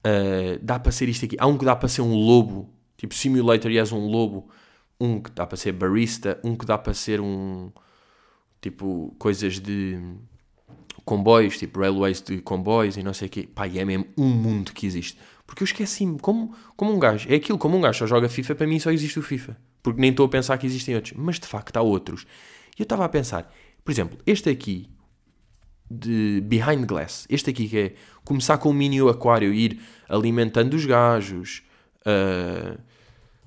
Uh, 0.04 0.58
dá 0.60 0.78
para 0.80 0.90
ser 0.90 1.08
isto 1.08 1.24
aqui. 1.24 1.36
Há 1.38 1.46
um 1.46 1.56
que 1.56 1.64
dá 1.64 1.76
para 1.76 1.88
ser 1.88 2.02
um 2.02 2.14
lobo, 2.14 2.68
tipo 2.96 3.14
Simulator 3.14 3.70
e 3.70 3.78
és 3.78 3.92
um 3.92 4.06
lobo. 4.06 4.48
Um 5.02 5.20
que 5.20 5.30
dá 5.30 5.46
para 5.46 5.56
ser 5.56 5.72
barista. 5.72 6.38
Um 6.44 6.54
que 6.54 6.64
dá 6.64 6.78
para 6.78 6.94
ser 6.94 7.20
um. 7.20 7.70
Tipo, 8.60 9.14
coisas 9.18 9.58
de 9.58 9.98
comboios, 11.04 11.58
tipo 11.58 11.80
railways 11.80 12.20
de 12.20 12.40
comboios 12.40 12.96
e 12.96 13.02
não 13.02 13.12
sei 13.12 13.26
o 13.26 13.30
quê. 13.30 13.48
Pá, 13.52 13.66
e 13.66 13.78
é 13.78 13.84
mesmo 13.84 14.06
um 14.16 14.28
mundo 14.28 14.72
que 14.72 14.86
existe. 14.86 15.18
Porque 15.46 15.62
eu 15.62 15.64
esqueci-me, 15.64 16.18
como, 16.18 16.54
como 16.76 16.92
um 16.94 16.98
gajo, 16.98 17.28
é 17.28 17.34
aquilo, 17.34 17.58
como 17.58 17.76
um 17.76 17.80
gajo 17.80 17.98
só 17.98 18.06
joga 18.06 18.28
FIFA, 18.28 18.54
para 18.54 18.66
mim 18.66 18.78
só 18.78 18.90
existe 18.90 19.18
o 19.18 19.22
FIFA. 19.22 19.56
Porque 19.82 20.00
nem 20.00 20.10
estou 20.10 20.26
a 20.26 20.28
pensar 20.28 20.56
que 20.58 20.66
existem 20.66 20.94
outros. 20.94 21.14
Mas 21.16 21.40
de 21.40 21.46
facto 21.46 21.76
há 21.76 21.82
outros. 21.82 22.24
E 22.78 22.82
eu 22.82 22.84
estava 22.84 23.04
a 23.04 23.08
pensar, 23.08 23.52
por 23.84 23.90
exemplo, 23.90 24.18
este 24.24 24.48
aqui, 24.48 24.88
de 25.90 26.40
Behind 26.46 26.86
Glass, 26.86 27.26
este 27.28 27.50
aqui 27.50 27.68
que 27.68 27.78
é 27.78 27.94
começar 28.24 28.56
com 28.58 28.70
um 28.70 28.72
mini 28.72 29.00
aquário 29.06 29.52
ir 29.52 29.78
alimentando 30.08 30.74
os 30.74 30.86
gajos, 30.86 31.62
ah, 32.06 32.78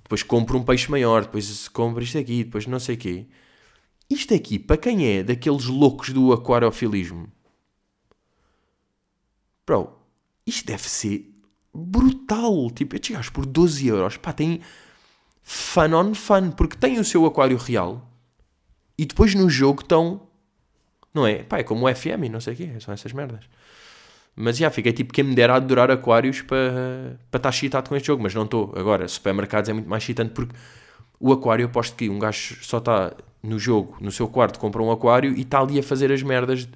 depois 0.05 0.21
compro 0.21 0.59
um 0.59 0.63
peixe 0.63 0.89
maior, 0.89 1.23
depois 1.23 1.67
compro 1.67 2.03
isto 2.03 2.15
aqui, 2.19 2.43
depois 2.43 2.67
não 2.67 2.79
sei 2.79 2.93
o 2.93 2.97
quê. 2.97 3.25
Isto 4.07 4.35
aqui, 4.35 4.59
para 4.59 4.77
quem 4.77 5.03
é 5.07 5.23
daqueles 5.23 5.65
loucos 5.65 6.11
do 6.11 6.31
aquariofilismo, 6.31 7.27
bro, 9.65 9.97
isto 10.45 10.67
deve 10.67 10.87
ser 10.87 11.33
brutal. 11.73 12.69
Tipo, 12.69 12.95
estes 12.95 13.15
gajos 13.15 13.31
por 13.31 13.47
12 13.47 13.87
euros, 13.87 14.17
pá, 14.17 14.31
tem 14.31 14.61
fun 15.41 15.93
on 15.95 16.13
fun, 16.13 16.51
porque 16.51 16.77
tem 16.77 16.99
o 16.99 17.03
seu 17.03 17.25
aquário 17.25 17.57
real 17.57 18.07
e 18.95 19.07
depois 19.07 19.33
no 19.33 19.49
jogo 19.49 19.81
estão, 19.81 20.21
não 21.11 21.25
é? 21.25 21.41
Pá, 21.41 21.57
é 21.57 21.63
como 21.63 21.87
o 21.87 21.95
FM 21.95 22.29
não 22.31 22.39
sei 22.39 22.53
o 22.53 22.57
quê, 22.57 22.79
são 22.79 22.93
essas 22.93 23.11
merdas. 23.11 23.45
Mas 24.35 24.57
já, 24.57 24.69
fiquei 24.69 24.91
tipo, 24.91 25.13
quem 25.13 25.23
me 25.23 25.33
dera 25.33 25.55
adorar 25.55 25.89
aquários 25.89 26.41
para 26.41 27.17
para 27.31 27.37
estar 27.37 27.49
excitado 27.49 27.89
com 27.89 27.95
este 27.95 28.07
jogo, 28.07 28.21
mas 28.21 28.33
não 28.33 28.43
estou. 28.43 28.73
Agora, 28.75 29.07
supermercados 29.07 29.69
é 29.69 29.73
muito 29.73 29.89
mais 29.89 30.03
excitante 30.03 30.31
porque 30.33 30.53
o 31.19 31.31
aquário, 31.31 31.65
aposto 31.65 31.95
que 31.95 32.09
um 32.09 32.19
gajo 32.19 32.57
só 32.61 32.79
está 32.79 33.13
no 33.41 33.57
jogo, 33.57 33.97
no 34.01 34.11
seu 34.11 34.27
quarto, 34.27 34.59
compra 34.59 34.81
um 34.81 34.91
aquário 34.91 35.33
e 35.35 35.41
está 35.41 35.59
ali 35.59 35.79
a 35.79 35.83
fazer 35.83 36.11
as 36.11 36.21
merdas 36.21 36.65
de, 36.65 36.71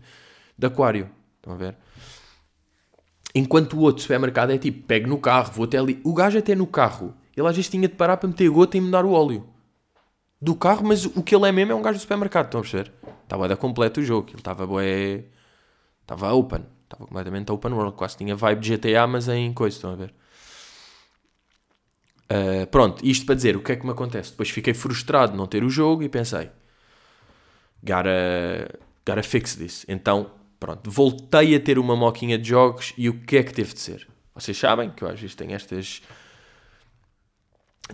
de 0.57 0.67
aquário. 0.67 1.09
Estão 1.37 1.53
a 1.53 1.57
ver? 1.57 1.75
Enquanto 3.35 3.73
o 3.73 3.81
outro 3.81 4.01
supermercado 4.01 4.51
é 4.51 4.57
tipo, 4.57 4.85
pego 4.87 5.07
no 5.07 5.17
carro, 5.17 5.51
vou 5.53 5.65
até 5.65 5.77
ali. 5.77 5.99
O 6.03 6.13
gajo 6.13 6.39
até 6.39 6.55
no 6.55 6.65
carro, 6.65 7.13
ele 7.35 7.47
às 7.47 7.55
vezes 7.55 7.69
tinha 7.69 7.87
de 7.87 7.95
parar 7.95 8.17
para 8.17 8.29
meter 8.29 8.49
gota 8.49 8.77
e 8.77 8.81
mudar 8.81 9.05
o 9.05 9.11
óleo. 9.11 9.47
Do 10.41 10.55
carro, 10.55 10.87
mas 10.87 11.05
o 11.05 11.21
que 11.21 11.35
ele 11.35 11.47
é 11.47 11.51
mesmo 11.51 11.73
é 11.73 11.75
um 11.75 11.81
gajo 11.81 11.97
do 11.97 12.01
supermercado, 12.01 12.45
estão 12.45 12.61
a 12.61 12.63
perceber? 12.63 12.91
Estava 13.23 13.45
a 13.45 13.47
dar 13.49 13.57
completo 13.57 13.99
o 13.99 14.03
jogo, 14.03 14.29
ele 14.29 14.37
estava 14.37 14.65
bué... 14.65 15.25
Estava 16.01 16.33
open, 16.33 16.65
estava 16.89 17.05
completamente 17.05 17.51
open 17.51 17.71
world, 17.73 17.95
quase 17.95 18.17
tinha 18.17 18.35
vibe 18.35 18.61
de 18.61 18.77
GTA, 18.77 19.05
mas 19.05 19.27
em 19.29 19.53
coisa, 19.53 19.77
estão 19.77 19.93
a 19.93 19.95
ver? 19.95 20.13
Uh, 22.31 22.67
pronto, 22.67 23.05
isto 23.05 23.25
para 23.25 23.35
dizer 23.35 23.55
o 23.55 23.61
que 23.61 23.71
é 23.71 23.75
que 23.75 23.85
me 23.85 23.91
acontece. 23.91 24.31
Depois 24.31 24.49
fiquei 24.49 24.73
frustrado 24.73 25.31
de 25.31 25.37
não 25.37 25.47
ter 25.47 25.63
o 25.63 25.69
jogo 25.69 26.03
e 26.03 26.09
pensei, 26.09 26.49
gotta, 27.83 28.79
gotta 29.05 29.23
fix 29.23 29.55
this. 29.55 29.85
Então, 29.87 30.31
pronto, 30.59 30.89
voltei 30.89 31.55
a 31.55 31.59
ter 31.59 31.79
uma 31.79 31.95
moquinha 31.95 32.37
de 32.37 32.49
jogos 32.49 32.93
e 32.97 33.07
o 33.07 33.19
que 33.21 33.37
é 33.37 33.43
que 33.43 33.53
teve 33.53 33.73
de 33.73 33.79
ser? 33.79 34.07
Vocês 34.33 34.57
sabem 34.57 34.89
que 34.89 35.03
eu 35.03 35.09
às 35.09 35.19
vezes 35.19 35.35
tenho 35.35 35.53
estas. 35.53 36.01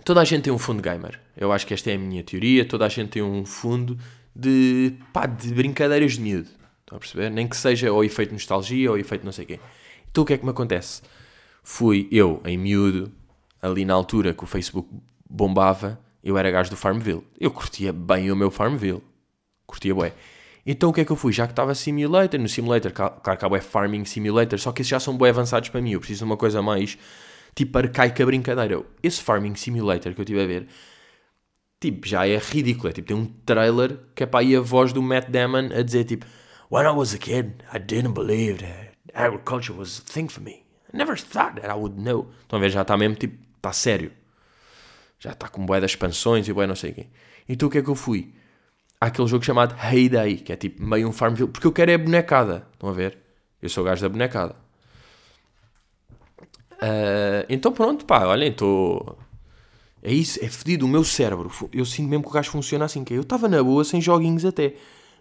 Toda 0.04 0.20
a 0.20 0.24
gente 0.24 0.44
tem 0.44 0.52
um 0.52 0.58
fundo 0.58 0.82
gamer. 0.82 1.18
Eu 1.36 1.50
acho 1.50 1.66
que 1.66 1.72
esta 1.72 1.90
é 1.90 1.94
a 1.94 1.98
minha 1.98 2.22
teoria. 2.22 2.64
Toda 2.66 2.84
a 2.84 2.88
gente 2.88 3.10
tem 3.10 3.22
um 3.22 3.44
fundo 3.46 3.98
de, 4.34 4.94
pá, 5.12 5.26
de 5.26 5.52
brincadeiras 5.54 6.12
de 6.12 6.20
miúdo. 6.20 6.50
Estão 6.86 6.98
a 6.98 7.00
perceber? 7.00 7.30
Nem 7.30 7.48
que 7.48 7.56
seja 7.56 7.90
ou 7.90 8.04
efeito 8.04 8.32
nostalgia 8.32 8.88
ou 8.92 8.96
efeito 8.96 9.24
não 9.24 9.32
sei 9.32 9.44
quê. 9.44 9.58
Então 10.08 10.22
o 10.22 10.26
que 10.26 10.34
é 10.34 10.38
que 10.38 10.44
me 10.44 10.52
acontece? 10.52 11.02
Fui 11.60 12.06
eu, 12.12 12.40
em 12.44 12.56
miúdo, 12.56 13.10
ali 13.60 13.84
na 13.84 13.92
altura 13.92 14.32
que 14.32 14.44
o 14.44 14.46
Facebook 14.46 14.88
bombava, 15.28 15.98
eu 16.22 16.38
era 16.38 16.48
gajo 16.48 16.70
do 16.70 16.76
Farmville. 16.76 17.26
Eu 17.40 17.50
curtia 17.50 17.92
bem 17.92 18.30
o 18.30 18.36
meu 18.36 18.52
Farmville. 18.52 19.02
Curtia 19.66 19.92
bué. 19.92 20.12
Então 20.64 20.90
o 20.90 20.92
que 20.92 21.00
é 21.00 21.04
que 21.04 21.10
eu 21.10 21.16
fui? 21.16 21.32
Já 21.32 21.48
que 21.48 21.52
estava 21.52 21.74
Simulator, 21.74 22.38
no 22.38 22.48
Simulator, 22.48 22.92
claro 22.92 23.20
que 23.20 23.44
há 23.44 23.48
bué 23.48 23.60
Farming 23.60 24.04
Simulator, 24.04 24.56
só 24.56 24.70
que 24.70 24.82
esses 24.82 24.90
já 24.90 25.00
são 25.00 25.16
bué 25.16 25.30
avançados 25.30 25.68
para 25.70 25.82
mim. 25.82 25.90
Eu 25.90 25.98
preciso 25.98 26.18
de 26.18 26.24
uma 26.24 26.36
coisa 26.36 26.62
mais, 26.62 26.96
tipo, 27.52 27.76
arcaica 27.76 28.24
brincadeira. 28.24 28.80
Esse 29.02 29.20
Farming 29.20 29.56
Simulator 29.56 30.14
que 30.14 30.20
eu 30.20 30.22
estive 30.22 30.40
a 30.40 30.46
ver, 30.46 30.68
tipo, 31.80 32.06
já 32.06 32.28
é 32.28 32.38
ridículo. 32.38 32.90
É, 32.90 32.92
tipo, 32.92 33.08
tem 33.08 33.16
um 33.16 33.26
trailer 33.44 33.98
que 34.14 34.22
é 34.22 34.26
para 34.26 34.40
aí 34.40 34.54
a 34.54 34.60
voz 34.60 34.92
do 34.92 35.02
Matt 35.02 35.28
Damon 35.28 35.68
a 35.76 35.82
dizer, 35.82 36.04
tipo, 36.04 36.26
When 36.68 36.86
I 36.86 36.90
was 36.90 37.14
a 37.14 37.18
kid, 37.18 37.62
I 37.72 37.78
didn't 37.78 38.14
believe 38.14 38.58
that 38.58 38.94
agriculture 39.14 39.72
was 39.72 39.98
a 39.98 40.02
thing 40.02 40.28
for 40.28 40.42
me. 40.42 40.64
I 40.92 40.96
never 40.96 41.16
thought 41.16 41.60
that 41.60 41.70
I 41.70 41.74
would 41.74 42.00
know. 42.00 42.30
Estão 42.42 42.58
a 42.58 42.60
ver, 42.60 42.70
já 42.70 42.82
está 42.82 42.96
mesmo, 42.96 43.14
tipo, 43.16 43.36
está 43.56 43.72
sério. 43.72 44.12
Já 45.18 45.30
está 45.32 45.48
com 45.48 45.64
bué 45.64 45.80
das 45.80 45.92
expansões 45.92 46.48
e 46.48 46.52
bué 46.52 46.66
não 46.66 46.74
sei 46.74 46.90
o 46.90 46.94
quê. 46.94 47.06
Então 47.48 47.68
o 47.68 47.70
que 47.70 47.78
é 47.78 47.82
que 47.82 47.88
eu 47.88 47.94
fui? 47.94 48.34
Há 49.00 49.06
aquele 49.06 49.28
jogo 49.28 49.44
chamado 49.44 49.74
Heyday, 49.74 50.36
que 50.38 50.52
é 50.52 50.56
tipo 50.56 50.82
meio 50.82 51.08
um 51.08 51.12
Farmville, 51.12 51.50
porque 51.50 51.66
eu 51.66 51.72
quero 51.72 51.90
é 51.90 51.98
bonecada. 51.98 52.66
Estão 52.72 52.88
a 52.88 52.92
ver? 52.92 53.18
Eu 53.62 53.68
sou 53.68 53.82
o 53.82 53.86
gajo 53.86 54.02
da 54.02 54.08
bonecada. 54.08 54.56
Ah, 56.80 57.46
então 57.48 57.72
pronto, 57.72 58.04
pá, 58.04 58.26
olhem, 58.26 58.50
estou... 58.50 59.18
É 60.02 60.12
isso, 60.12 60.38
é 60.44 60.48
fedido. 60.48 60.86
O 60.86 60.88
meu 60.88 61.02
cérebro, 61.04 61.50
eu 61.72 61.84
sinto 61.84 62.08
mesmo 62.08 62.24
que 62.24 62.30
o 62.30 62.32
gajo 62.32 62.50
funciona 62.50 62.84
assim, 62.84 63.02
que 63.02 63.14
é, 63.14 63.16
eu 63.16 63.22
estava 63.22 63.48
na 63.48 63.62
boa, 63.62 63.84
sem 63.84 64.00
joguinhos 64.00 64.44
até. 64.44 64.74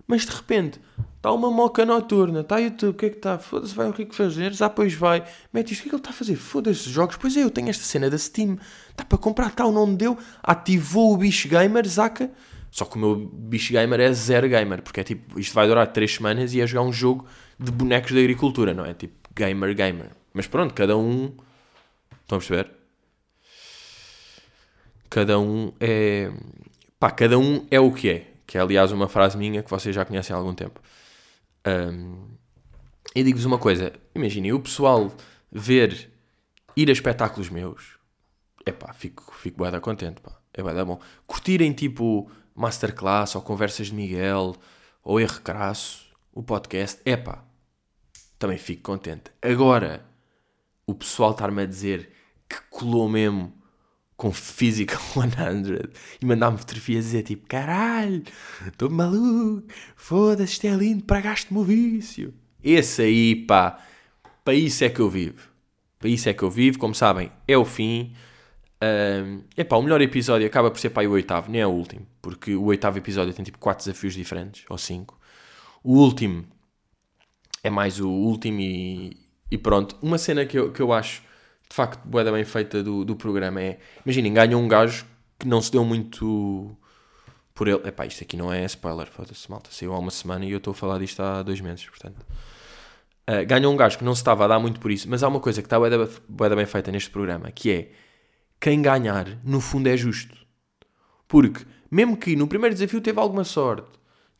Mas 0.07 0.25
de 0.25 0.31
repente, 0.31 0.79
está 1.15 1.31
uma 1.31 1.49
moca 1.49 1.85
noturna, 1.85 2.41
está 2.41 2.57
YouTube, 2.57 2.91
o 2.91 2.93
que 2.93 3.05
é 3.07 3.09
que 3.09 3.17
está? 3.17 3.39
Foda-se, 3.39 3.73
vai 3.73 3.87
o 3.87 3.91
Rico 3.91 4.13
fazer, 4.13 4.53
já 4.53 4.67
depois 4.67 4.93
vai, 4.93 5.23
mete 5.51 5.73
isto, 5.73 5.81
o 5.81 5.83
que 5.83 5.89
é 5.89 5.89
que 5.89 5.95
ele 5.95 6.01
está 6.01 6.09
a 6.11 6.13
fazer? 6.13 6.35
Foda-se, 6.35 6.89
jogos, 6.89 7.17
pois 7.17 7.35
é, 7.35 7.43
eu 7.43 7.49
tenho 7.49 7.69
esta 7.69 7.83
cena 7.83 8.09
da 8.09 8.17
Steam, 8.17 8.57
está 8.91 9.03
para 9.03 9.17
comprar, 9.17 9.51
tal, 9.51 9.71
não 9.71 9.95
deu, 9.95 10.17
ativou 10.43 11.13
o 11.13 11.17
bicho 11.17 11.47
gamer, 11.47 11.87
zaca, 11.87 12.31
só 12.69 12.83
que 12.83 12.97
o 12.97 12.99
meu 12.99 13.15
bicho 13.15 13.71
gamer 13.71 14.01
é 14.01 14.11
zero 14.11 14.49
gamer, 14.49 14.81
porque 14.81 14.99
é 14.99 15.03
tipo, 15.03 15.39
isto 15.39 15.53
vai 15.53 15.65
durar 15.65 15.87
3 15.87 16.13
semanas 16.13 16.53
e 16.53 16.59
é 16.59 16.67
jogar 16.67 16.83
um 16.83 16.91
jogo 16.91 17.25
de 17.57 17.71
bonecos 17.71 18.11
de 18.11 18.19
agricultura, 18.19 18.73
não 18.73 18.85
é? 18.85 18.93
Tipo, 18.93 19.15
gamer, 19.33 19.73
gamer. 19.73 20.11
Mas 20.33 20.45
pronto, 20.45 20.73
cada 20.73 20.97
um, 20.97 21.31
estão 22.21 22.37
a 22.37 22.39
perceber? 22.39 22.69
Cada 25.09 25.39
um 25.39 25.71
é. 25.79 26.29
Pá, 26.99 27.11
cada 27.11 27.39
um 27.39 27.65
é 27.71 27.79
o 27.79 27.93
que 27.93 28.09
é. 28.09 28.34
Que 28.45 28.57
é 28.57 28.61
aliás 28.61 28.91
uma 28.91 29.07
frase 29.07 29.37
minha 29.37 29.63
que 29.63 29.69
vocês 29.69 29.95
já 29.95 30.05
conhecem 30.05 30.35
há 30.35 30.37
algum 30.39 30.53
tempo. 30.53 30.79
Um, 31.67 32.27
e 33.15 33.23
digo-vos 33.23 33.45
uma 33.45 33.57
coisa: 33.57 33.93
imaginem, 34.13 34.53
o 34.53 34.59
pessoal 34.59 35.11
ver 35.51 36.11
ir 36.75 36.89
a 36.89 36.91
espetáculos 36.91 37.49
meus, 37.49 37.97
é 38.65 38.71
pá, 38.71 38.93
fico, 38.93 39.33
fico 39.35 39.61
bem 39.61 39.71
da 39.71 39.79
contente, 39.79 40.21
pá, 40.21 40.37
é 40.53 40.61
bem 40.61 40.73
da 40.73 40.83
bom. 40.83 40.99
Curtirem 41.25 41.71
tipo 41.73 42.29
masterclass 42.53 43.35
ou 43.35 43.41
conversas 43.41 43.87
de 43.87 43.93
Miguel 43.93 44.55
ou 45.03 45.19
erro 45.19 45.41
crasso, 45.41 46.05
o 46.33 46.43
podcast, 46.43 47.01
é 47.05 47.15
pá, 47.15 47.43
também 48.37 48.57
fico 48.57 48.83
contente. 48.83 49.31
Agora, 49.41 50.05
o 50.85 50.93
pessoal 50.93 51.31
estar-me 51.31 51.63
a 51.63 51.65
dizer 51.65 52.11
que 52.47 52.59
colou 52.69 53.07
mesmo 53.09 53.53
com 54.17 54.31
Physical 54.31 55.01
100 55.13 55.89
e 56.21 56.25
mandar-me 56.25 56.57
fotografias 56.57 57.05
a 57.05 57.07
dizer 57.07 57.23
tipo, 57.23 57.47
caralho, 57.47 58.23
estou 58.67 58.89
maluco, 58.89 59.67
foda-se, 59.95 60.53
isto 60.53 60.67
é 60.67 60.75
lindo, 60.75 61.03
pragaste-me 61.03 61.59
o 61.59 61.63
vício. 61.63 62.33
Esse 62.63 63.01
aí, 63.03 63.35
pá, 63.35 63.79
para 64.43 64.53
isso 64.53 64.83
é 64.83 64.89
que 64.89 64.99
eu 64.99 65.09
vivo. 65.09 65.49
Para 65.99 66.09
isso 66.09 66.29
é 66.29 66.33
que 66.33 66.43
eu 66.43 66.49
vivo, 66.49 66.79
como 66.79 66.95
sabem, 66.95 67.31
é 67.47 67.57
o 67.57 67.65
fim. 67.65 68.13
É 68.81 69.23
epá, 69.57 69.77
o 69.77 69.81
melhor 69.81 70.01
episódio 70.01 70.45
acaba 70.45 70.69
por 70.69 70.79
ser 70.79 70.89
para 70.89 71.07
o 71.07 71.13
oitavo, 71.13 71.49
nem 71.49 71.61
é 71.61 71.67
o 71.67 71.71
último, 71.71 72.05
porque 72.21 72.55
o 72.55 72.65
oitavo 72.65 72.97
episódio 72.97 73.33
tem 73.33 73.43
tipo 73.43 73.57
quatro 73.57 73.85
desafios 73.85 74.13
diferentes, 74.13 74.65
ou 74.69 74.77
cinco. 74.77 75.17
O 75.83 75.97
último 75.97 76.45
é 77.63 77.69
mais 77.69 77.99
o 77.99 78.09
último 78.09 78.59
e, 78.59 79.17
e 79.49 79.57
pronto. 79.57 79.97
Uma 80.01 80.17
cena 80.17 80.45
que 80.45 80.57
eu, 80.57 80.71
que 80.71 80.81
eu 80.81 80.93
acho 80.93 81.23
de 81.69 81.75
facto 81.75 82.05
boa 82.05 82.23
bem 82.31 82.43
feita 82.43 82.81
do, 82.83 83.03
do 83.03 83.15
programa 83.15 83.61
é, 83.61 83.79
imaginem, 84.05 84.33
ganham 84.33 84.61
um 84.61 84.67
gajo 84.67 85.05
que 85.39 85.47
não 85.47 85.61
se 85.61 85.71
deu 85.71 85.83
muito 85.83 86.75
por 87.53 87.67
ele. 87.67 87.87
Epá, 87.87 88.05
isto 88.05 88.23
aqui 88.23 88.35
não 88.37 88.51
é 88.51 88.65
spoiler, 88.65 89.07
foda-se, 89.07 89.49
malta. 89.49 89.69
Saiu 89.71 89.93
há 89.93 89.99
uma 89.99 90.11
semana 90.11 90.45
e 90.45 90.51
eu 90.51 90.57
estou 90.57 90.71
a 90.71 90.75
falar 90.75 90.99
disto 90.99 91.21
há 91.21 91.41
dois 91.41 91.61
meses, 91.61 91.85
portanto. 91.85 92.25
Uh, 93.27 93.43
ganham 93.47 93.73
um 93.73 93.75
gajo 93.75 93.97
que 93.97 94.03
não 94.03 94.13
se 94.13 94.21
estava 94.21 94.45
a 94.45 94.47
dar 94.47 94.59
muito 94.59 94.79
por 94.79 94.91
isso, 94.91 95.09
mas 95.09 95.23
há 95.23 95.27
uma 95.27 95.39
coisa 95.39 95.61
que 95.61 95.65
está 95.65 95.79
bué 95.79 96.55
bem 96.55 96.65
feita 96.65 96.91
neste 96.91 97.09
programa, 97.09 97.49
que 97.51 97.71
é 97.71 97.89
quem 98.59 98.81
ganhar, 98.81 99.39
no 99.43 99.59
fundo, 99.59 99.87
é 99.87 99.97
justo. 99.97 100.35
Porque, 101.27 101.65
mesmo 101.89 102.15
que 102.17 102.35
no 102.35 102.47
primeiro 102.47 102.75
desafio 102.75 103.01
teve 103.01 103.19
alguma 103.19 103.43
sorte, 103.43 103.87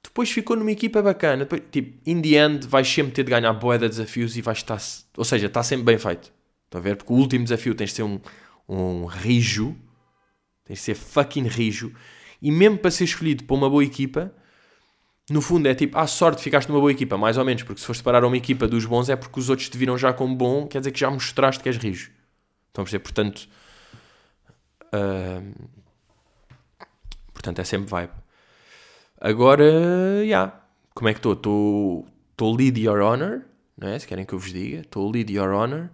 depois 0.04 0.30
ficou 0.30 0.56
numa 0.56 0.72
equipa 0.72 1.02
bacana, 1.02 1.46
depois, 1.46 1.64
tipo, 1.72 2.00
in 2.06 2.22
the 2.22 2.36
end 2.38 2.68
vais 2.68 2.88
sempre 2.88 3.12
ter 3.12 3.24
de 3.24 3.32
ganhar 3.32 3.52
boé 3.54 3.80
de 3.80 3.90
desafios 3.90 4.38
e 4.38 4.42
vais 4.42 4.60
estar, 4.60 4.80
ou 5.18 5.26
seja, 5.26 5.48
está 5.48 5.64
sempre 5.64 5.86
bem 5.86 5.98
feito. 5.98 6.32
Estão 6.76 6.80
a 6.80 6.84
ver? 6.84 6.98
Porque 6.98 7.14
o 7.14 7.16
último 7.16 7.46
desafio 7.46 7.74
tens 7.74 7.92
de 7.92 7.96
ser 7.96 8.04
um, 8.04 8.20
um 8.68 9.06
rijo, 9.06 9.76
tens 10.66 10.80
de 10.80 10.84
ser 10.84 10.96
fucking 10.96 11.48
rijo, 11.48 11.94
e 12.42 12.52
mesmo 12.52 12.78
para 12.78 12.92
ser 12.92 13.06
escolhido 13.06 13.46
para 13.46 13.56
uma 13.56 13.70
boa 13.70 13.84
equipa, 13.84 14.34
no 15.30 15.42
fundo 15.42 15.68
é 15.68 15.74
tipo, 15.74 15.98
ah, 15.98 16.06
sorte, 16.06 16.42
ficaste 16.42 16.68
numa 16.68 16.82
boa 16.82 16.92
equipa, 16.92 17.18
mais 17.18 17.38
ou 17.38 17.46
menos, 17.46 17.64
porque 17.64 17.80
se 17.80 17.88
foste 17.88 18.04
parar 18.04 18.24
a 18.26 18.28
uma 18.28 18.36
equipa 18.36 18.68
dos 18.68 18.86
bons 18.86 19.08
é 19.08 19.16
porque 19.16 19.40
os 19.40 19.50
outros 19.50 19.70
te 19.70 19.78
viram 19.78 19.98
já 19.98 20.12
como 20.12 20.36
bom, 20.36 20.68
quer 20.68 20.80
dizer 20.80 20.92
que 20.92 21.00
já 21.00 21.10
mostraste 21.10 21.64
que 21.64 21.70
és 21.70 21.78
rijo. 21.78 22.12
Estão 22.68 22.82
a 22.82 22.86
perceber? 22.86 23.04
Portanto, 23.04 23.48
uh, 24.94 25.70
portanto 27.34 27.60
é 27.60 27.64
sempre 27.64 27.90
vibe. 27.90 28.14
Agora, 29.22 29.64
já, 29.64 30.24
yeah. 30.24 30.62
como 30.94 31.08
é 31.08 31.14
que 31.14 31.20
estou? 31.26 32.06
Estou 32.32 32.54
lead 32.54 32.82
your 32.82 33.00
honor, 33.00 33.44
não 33.78 33.88
é? 33.88 33.98
Se 33.98 34.06
querem 34.06 34.26
que 34.26 34.34
eu 34.34 34.40
vos 34.40 34.52
diga, 34.52 34.82
estou 34.82 35.10
lead 35.10 35.32
your 35.32 35.54
honor, 35.54 35.90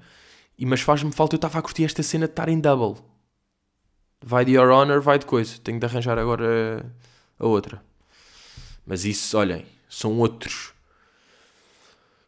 e, 0.62 0.66
mas 0.66 0.82
faz-me 0.82 1.12
falta, 1.12 1.34
eu 1.34 1.38
estava 1.38 1.58
a 1.58 1.62
curtir 1.62 1.86
esta 1.86 2.04
cena 2.04 2.28
de 2.28 2.34
estar 2.34 2.48
em 2.48 2.60
double. 2.60 3.04
Vai 4.24 4.46
de 4.46 4.52
your 4.52 4.70
honor, 4.70 5.02
vai 5.02 5.18
de 5.18 5.26
coisa. 5.26 5.58
Tenho 5.58 5.80
de 5.80 5.86
arranjar 5.88 6.20
agora 6.20 6.86
a 7.40 7.48
outra. 7.48 7.84
Mas 8.86 9.04
isso, 9.04 9.36
olhem, 9.40 9.66
são 9.90 10.20
outros. 10.20 10.72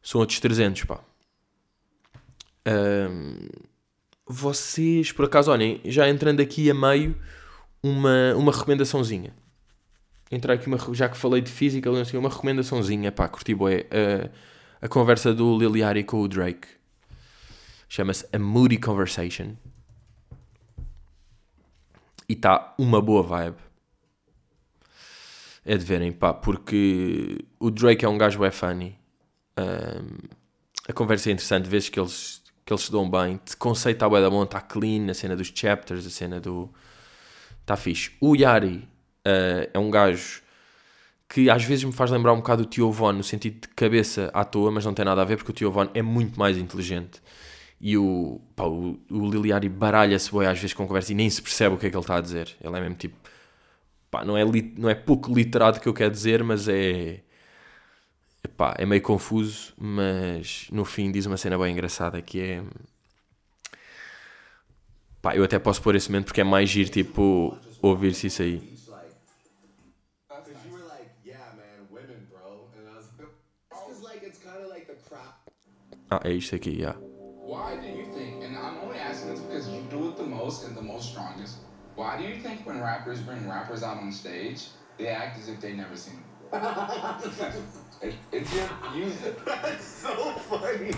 São 0.01 0.19
outros 0.19 0.39
300, 0.39 0.83
pá. 0.85 0.99
Um, 2.67 3.47
vocês, 4.25 5.11
por 5.11 5.25
acaso, 5.25 5.51
olhem, 5.51 5.79
já 5.85 6.09
entrando 6.09 6.39
aqui 6.39 6.71
a 6.71 6.73
meio, 6.73 7.15
uma, 7.83 8.33
uma 8.35 8.51
recomendaçãozinha. 8.51 9.31
Entrar 10.31 10.55
aqui, 10.55 10.65
uma, 10.65 10.79
já 10.91 11.07
que 11.07 11.17
falei 11.17 11.39
de 11.39 11.51
física, 11.51 11.91
uma 11.91 12.29
recomendaçãozinha, 12.29 13.11
pá, 13.11 13.27
curti 13.27 13.53
boé. 13.53 13.85
A, 14.81 14.85
a 14.85 14.89
conversa 14.89 15.31
do 15.35 15.55
Liliari 15.55 16.03
com 16.03 16.19
o 16.19 16.27
Drake. 16.27 16.67
Chama-se 17.95 18.27
A 18.33 18.39
Moody 18.39 18.79
Conversation. 18.79 19.55
E 22.27 22.33
está 22.33 22.73
uma 22.79 22.99
boa 22.99 23.21
vibe 23.21 23.57
é 25.63 25.77
de 25.77 25.85
verem, 25.85 26.11
pá, 26.11 26.33
porque 26.33 27.45
o 27.59 27.69
Drake 27.69 28.03
é 28.03 28.09
um 28.09 28.17
gajo 28.17 28.43
é 28.43 28.49
funny. 28.49 28.97
Um, 29.55 30.27
a 30.89 30.91
conversa 30.91 31.29
é 31.29 31.33
interessante, 31.33 31.69
vês 31.69 31.87
que 31.87 31.99
eles, 31.99 32.41
que 32.65 32.73
eles 32.73 32.81
se 32.81 32.91
dão 32.91 33.07
bem. 33.07 33.39
De 33.45 33.55
conceito 33.55 34.03
está 34.03 34.09
da 34.09 34.27
mão, 34.31 34.41
está 34.41 34.59
clean, 34.59 35.11
a 35.11 35.13
cena 35.13 35.35
dos 35.35 35.51
chapters, 35.53 36.07
a 36.07 36.09
cena 36.09 36.39
do. 36.39 36.73
Está 37.61 37.75
fixe. 37.75 38.13
O 38.19 38.35
Yari 38.35 38.89
uh, 39.23 39.69
é 39.71 39.77
um 39.77 39.91
gajo 39.91 40.41
que 41.29 41.47
às 41.47 41.63
vezes 41.63 41.83
me 41.83 41.93
faz 41.93 42.09
lembrar 42.09 42.33
um 42.33 42.37
bocado 42.37 42.63
o 42.63 42.65
Tio 42.65 42.91
Von, 42.91 43.13
no 43.13 43.23
sentido 43.23 43.61
de 43.61 43.67
cabeça 43.67 44.31
à 44.33 44.43
toa, 44.43 44.71
mas 44.71 44.83
não 44.83 44.95
tem 44.95 45.05
nada 45.05 45.21
a 45.21 45.25
ver, 45.25 45.37
porque 45.37 45.51
o 45.51 45.53
Tio 45.53 45.71
Von 45.71 45.91
é 45.93 46.01
muito 46.01 46.39
mais 46.39 46.57
inteligente. 46.57 47.21
E 47.85 47.97
o, 47.97 48.39
pá, 48.55 48.63
o, 48.63 48.97
o 49.11 49.29
Liliari 49.29 49.67
baralha-se 49.67 50.31
bem 50.31 50.47
às 50.47 50.57
vezes 50.57 50.73
com 50.73 50.87
conversa 50.87 51.11
e 51.11 51.15
nem 51.15 51.29
se 51.29 51.41
percebe 51.41 51.75
o 51.75 51.77
que 51.77 51.87
é 51.87 51.89
que 51.89 51.95
ele 51.97 52.01
está 52.01 52.15
a 52.15 52.21
dizer. 52.21 52.55
Ele 52.63 52.77
é 52.77 52.79
mesmo 52.79 52.95
tipo 52.95 53.17
pá, 54.09 54.23
não, 54.23 54.37
é 54.37 54.45
não 54.77 54.89
é 54.89 54.95
pouco 54.95 55.33
literado 55.33 55.81
que 55.81 55.87
eu 55.89 55.93
quero 55.93 56.11
dizer, 56.11 56.43
mas 56.43 56.69
é. 56.69 57.19
Epá, 58.41 58.73
é 58.77 58.85
meio 58.85 59.01
confuso, 59.01 59.73
mas 59.77 60.67
no 60.71 60.85
fim 60.85 61.11
diz 61.11 61.25
uma 61.25 61.35
cena 61.35 61.57
bem 61.57 61.73
engraçada 61.73 62.21
que 62.21 62.39
é. 62.39 62.63
Pá, 65.21 65.35
eu 65.35 65.43
até 65.43 65.59
posso 65.59 65.81
pôr 65.81 65.95
esse 65.95 66.09
momento 66.09 66.27
porque 66.27 66.41
é 66.41 66.43
mais 66.45 66.69
giro, 66.69 66.89
tipo, 66.89 67.57
ouvir-se 67.81 68.27
isso 68.27 68.41
aí. 68.43 68.61
Ah, 76.09 76.21
é 76.23 76.31
isto 76.31 76.55
aqui, 76.55 76.79
já. 76.79 76.91
Yeah. 76.91 77.12
Why 77.53 77.75
do 77.75 77.87
you 77.87 78.05
think, 78.15 78.43
and 78.43 78.57
I'm 78.57 78.77
only 78.83 78.97
asking 78.97 79.29
this 79.29 79.39
because 79.41 79.69
you 79.69 79.81
do 79.87 80.09
it 80.09 80.17
the 80.17 80.29
most 80.37 80.65
and 80.65 80.75
the 80.75 80.81
most 80.81 81.11
strongest. 81.11 81.57
Why 81.95 82.17
do 82.17 82.23
you 82.23 82.41
think 82.41 82.65
when 82.65 82.81
rappers 82.81 83.19
bring 83.21 83.47
rappers 83.47 83.83
out 83.83 83.97
on 84.01 84.11
stage, 84.11 84.69
they 84.97 85.09
act 85.09 85.37
as 85.37 85.49
if 85.49 85.61
they 85.61 85.73
never 85.73 85.95
seen 85.95 86.15
them? 86.15 86.25
it, 88.01 88.15
it's 88.31 88.51
just 88.51 89.45
That's 89.45 89.85
so 89.85 90.15
funny. 90.49 90.93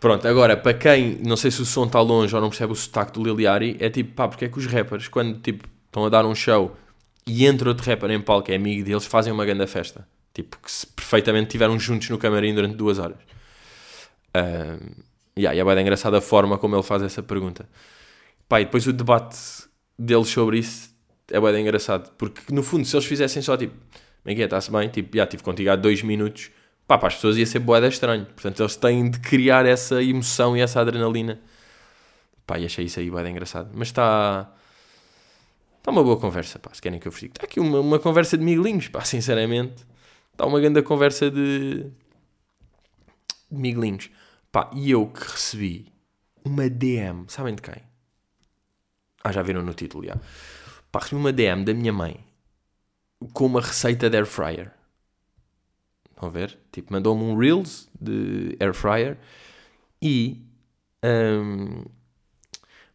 Pronto, 0.00 0.26
agora, 0.26 0.56
para 0.56 0.72
quem, 0.72 1.18
não 1.22 1.36
sei 1.36 1.50
se 1.50 1.60
o 1.60 1.66
som 1.66 1.84
está 1.84 2.00
longe 2.00 2.34
ou 2.34 2.40
não 2.40 2.48
percebe 2.48 2.72
o 2.72 2.76
sotaque 2.76 3.12
do 3.12 3.22
Liliari, 3.22 3.76
é 3.80 3.90
tipo, 3.90 4.14
pá, 4.14 4.28
porque 4.28 4.46
é 4.46 4.48
que 4.48 4.58
os 4.58 4.64
rappers, 4.64 5.08
quando 5.08 5.40
tipo, 5.40 5.68
estão 5.84 6.06
a 6.06 6.08
dar 6.08 6.24
um 6.24 6.34
show 6.34 6.74
e 7.26 7.44
entra 7.44 7.68
outro 7.68 7.84
rapper 7.84 8.10
em 8.10 8.20
palco 8.20 8.46
que 8.46 8.52
é 8.52 8.56
amigo 8.56 8.82
deles, 8.82 9.04
fazem 9.04 9.30
uma 9.30 9.44
grande 9.44 9.66
festa. 9.66 10.08
Tipo, 10.32 10.56
que 10.56 10.72
se 10.72 10.86
perfeitamente 10.86 11.48
estiveram 11.48 11.78
juntos 11.78 12.08
no 12.08 12.16
camarim 12.16 12.54
durante 12.54 12.76
duas 12.76 12.98
horas. 12.98 13.18
Um, 14.34 15.07
yeah, 15.38 15.56
e 15.56 15.60
é 15.60 15.64
bem 15.64 15.80
engraçada 15.80 16.18
a 16.18 16.20
forma 16.20 16.58
como 16.58 16.74
ele 16.76 16.82
faz 16.82 17.02
essa 17.02 17.22
pergunta. 17.22 17.68
Pá, 18.48 18.60
e 18.60 18.64
depois 18.64 18.86
o 18.86 18.92
debate 18.92 19.38
deles 19.98 20.28
sobre 20.28 20.58
isso 20.58 20.94
é 21.30 21.40
bem 21.40 21.62
engraçado. 21.62 22.10
Porque 22.16 22.52
no 22.52 22.62
fundo, 22.62 22.84
se 22.84 22.96
eles 22.96 23.06
fizessem 23.06 23.42
só 23.42 23.56
tipo, 23.56 23.74
é, 24.24 24.32
está-se 24.32 24.70
bem? 24.70 24.88
Tipo, 24.88 25.16
já 25.16 25.26
tive 25.26 25.42
contigo 25.42 25.70
há 25.70 25.76
dois 25.76 26.02
minutos, 26.02 26.50
pá, 26.86 26.98
para 26.98 27.08
as 27.08 27.14
pessoas 27.14 27.36
ia 27.36 27.46
ser 27.46 27.58
boeda 27.60 27.88
estranho. 27.88 28.26
Portanto, 28.26 28.62
eles 28.62 28.76
têm 28.76 29.10
de 29.10 29.20
criar 29.20 29.66
essa 29.66 30.02
emoção 30.02 30.56
e 30.56 30.60
essa 30.60 30.80
adrenalina. 30.80 31.40
Pá, 32.46 32.58
e 32.58 32.64
achei 32.64 32.86
isso 32.86 32.98
aí 33.00 33.10
bem 33.10 33.30
engraçado. 33.30 33.70
Mas 33.74 33.88
está. 33.88 34.52
Está 35.78 35.90
uma 35.90 36.02
boa 36.02 36.18
conversa, 36.18 36.58
pá, 36.58 36.70
se 36.72 36.82
querem 36.82 36.98
que 36.98 37.08
eu 37.08 37.12
vos 37.12 37.20
diga. 37.20 37.34
Está 37.36 37.46
aqui 37.46 37.60
uma, 37.60 37.80
uma 37.80 37.98
conversa 37.98 38.36
de 38.36 38.44
miguelinhos, 38.44 38.88
pá, 38.88 39.02
sinceramente. 39.04 39.86
Está 40.32 40.46
uma 40.46 40.60
grande 40.60 40.82
conversa 40.82 41.30
de. 41.30 41.84
de 43.50 43.58
miguelinhos. 43.58 44.10
Pá, 44.50 44.70
e 44.74 44.90
eu 44.90 45.06
que 45.06 45.20
recebi 45.20 45.92
uma 46.44 46.68
DM, 46.68 47.24
sabem 47.28 47.54
de 47.54 47.62
quem? 47.62 47.82
Ah, 49.22 49.32
já 49.32 49.42
viram 49.42 49.62
no 49.62 49.74
título, 49.74 50.04
já. 50.04 50.16
Pá, 50.90 51.00
recebi 51.00 51.16
uma 51.20 51.32
DM 51.32 51.64
da 51.64 51.74
minha 51.74 51.92
mãe 51.92 52.24
com 53.32 53.46
uma 53.46 53.60
receita 53.60 54.08
de 54.08 54.16
air 54.16 54.26
fryer. 54.26 54.72
Estão 56.10 56.28
a 56.28 56.32
ver? 56.32 56.58
Tipo, 56.72 56.92
mandou-me 56.92 57.22
um 57.22 57.36
Reels 57.36 57.88
de 58.00 58.56
air 58.60 58.74
fryer 58.74 59.18
e 60.00 60.42
um, 61.04 61.84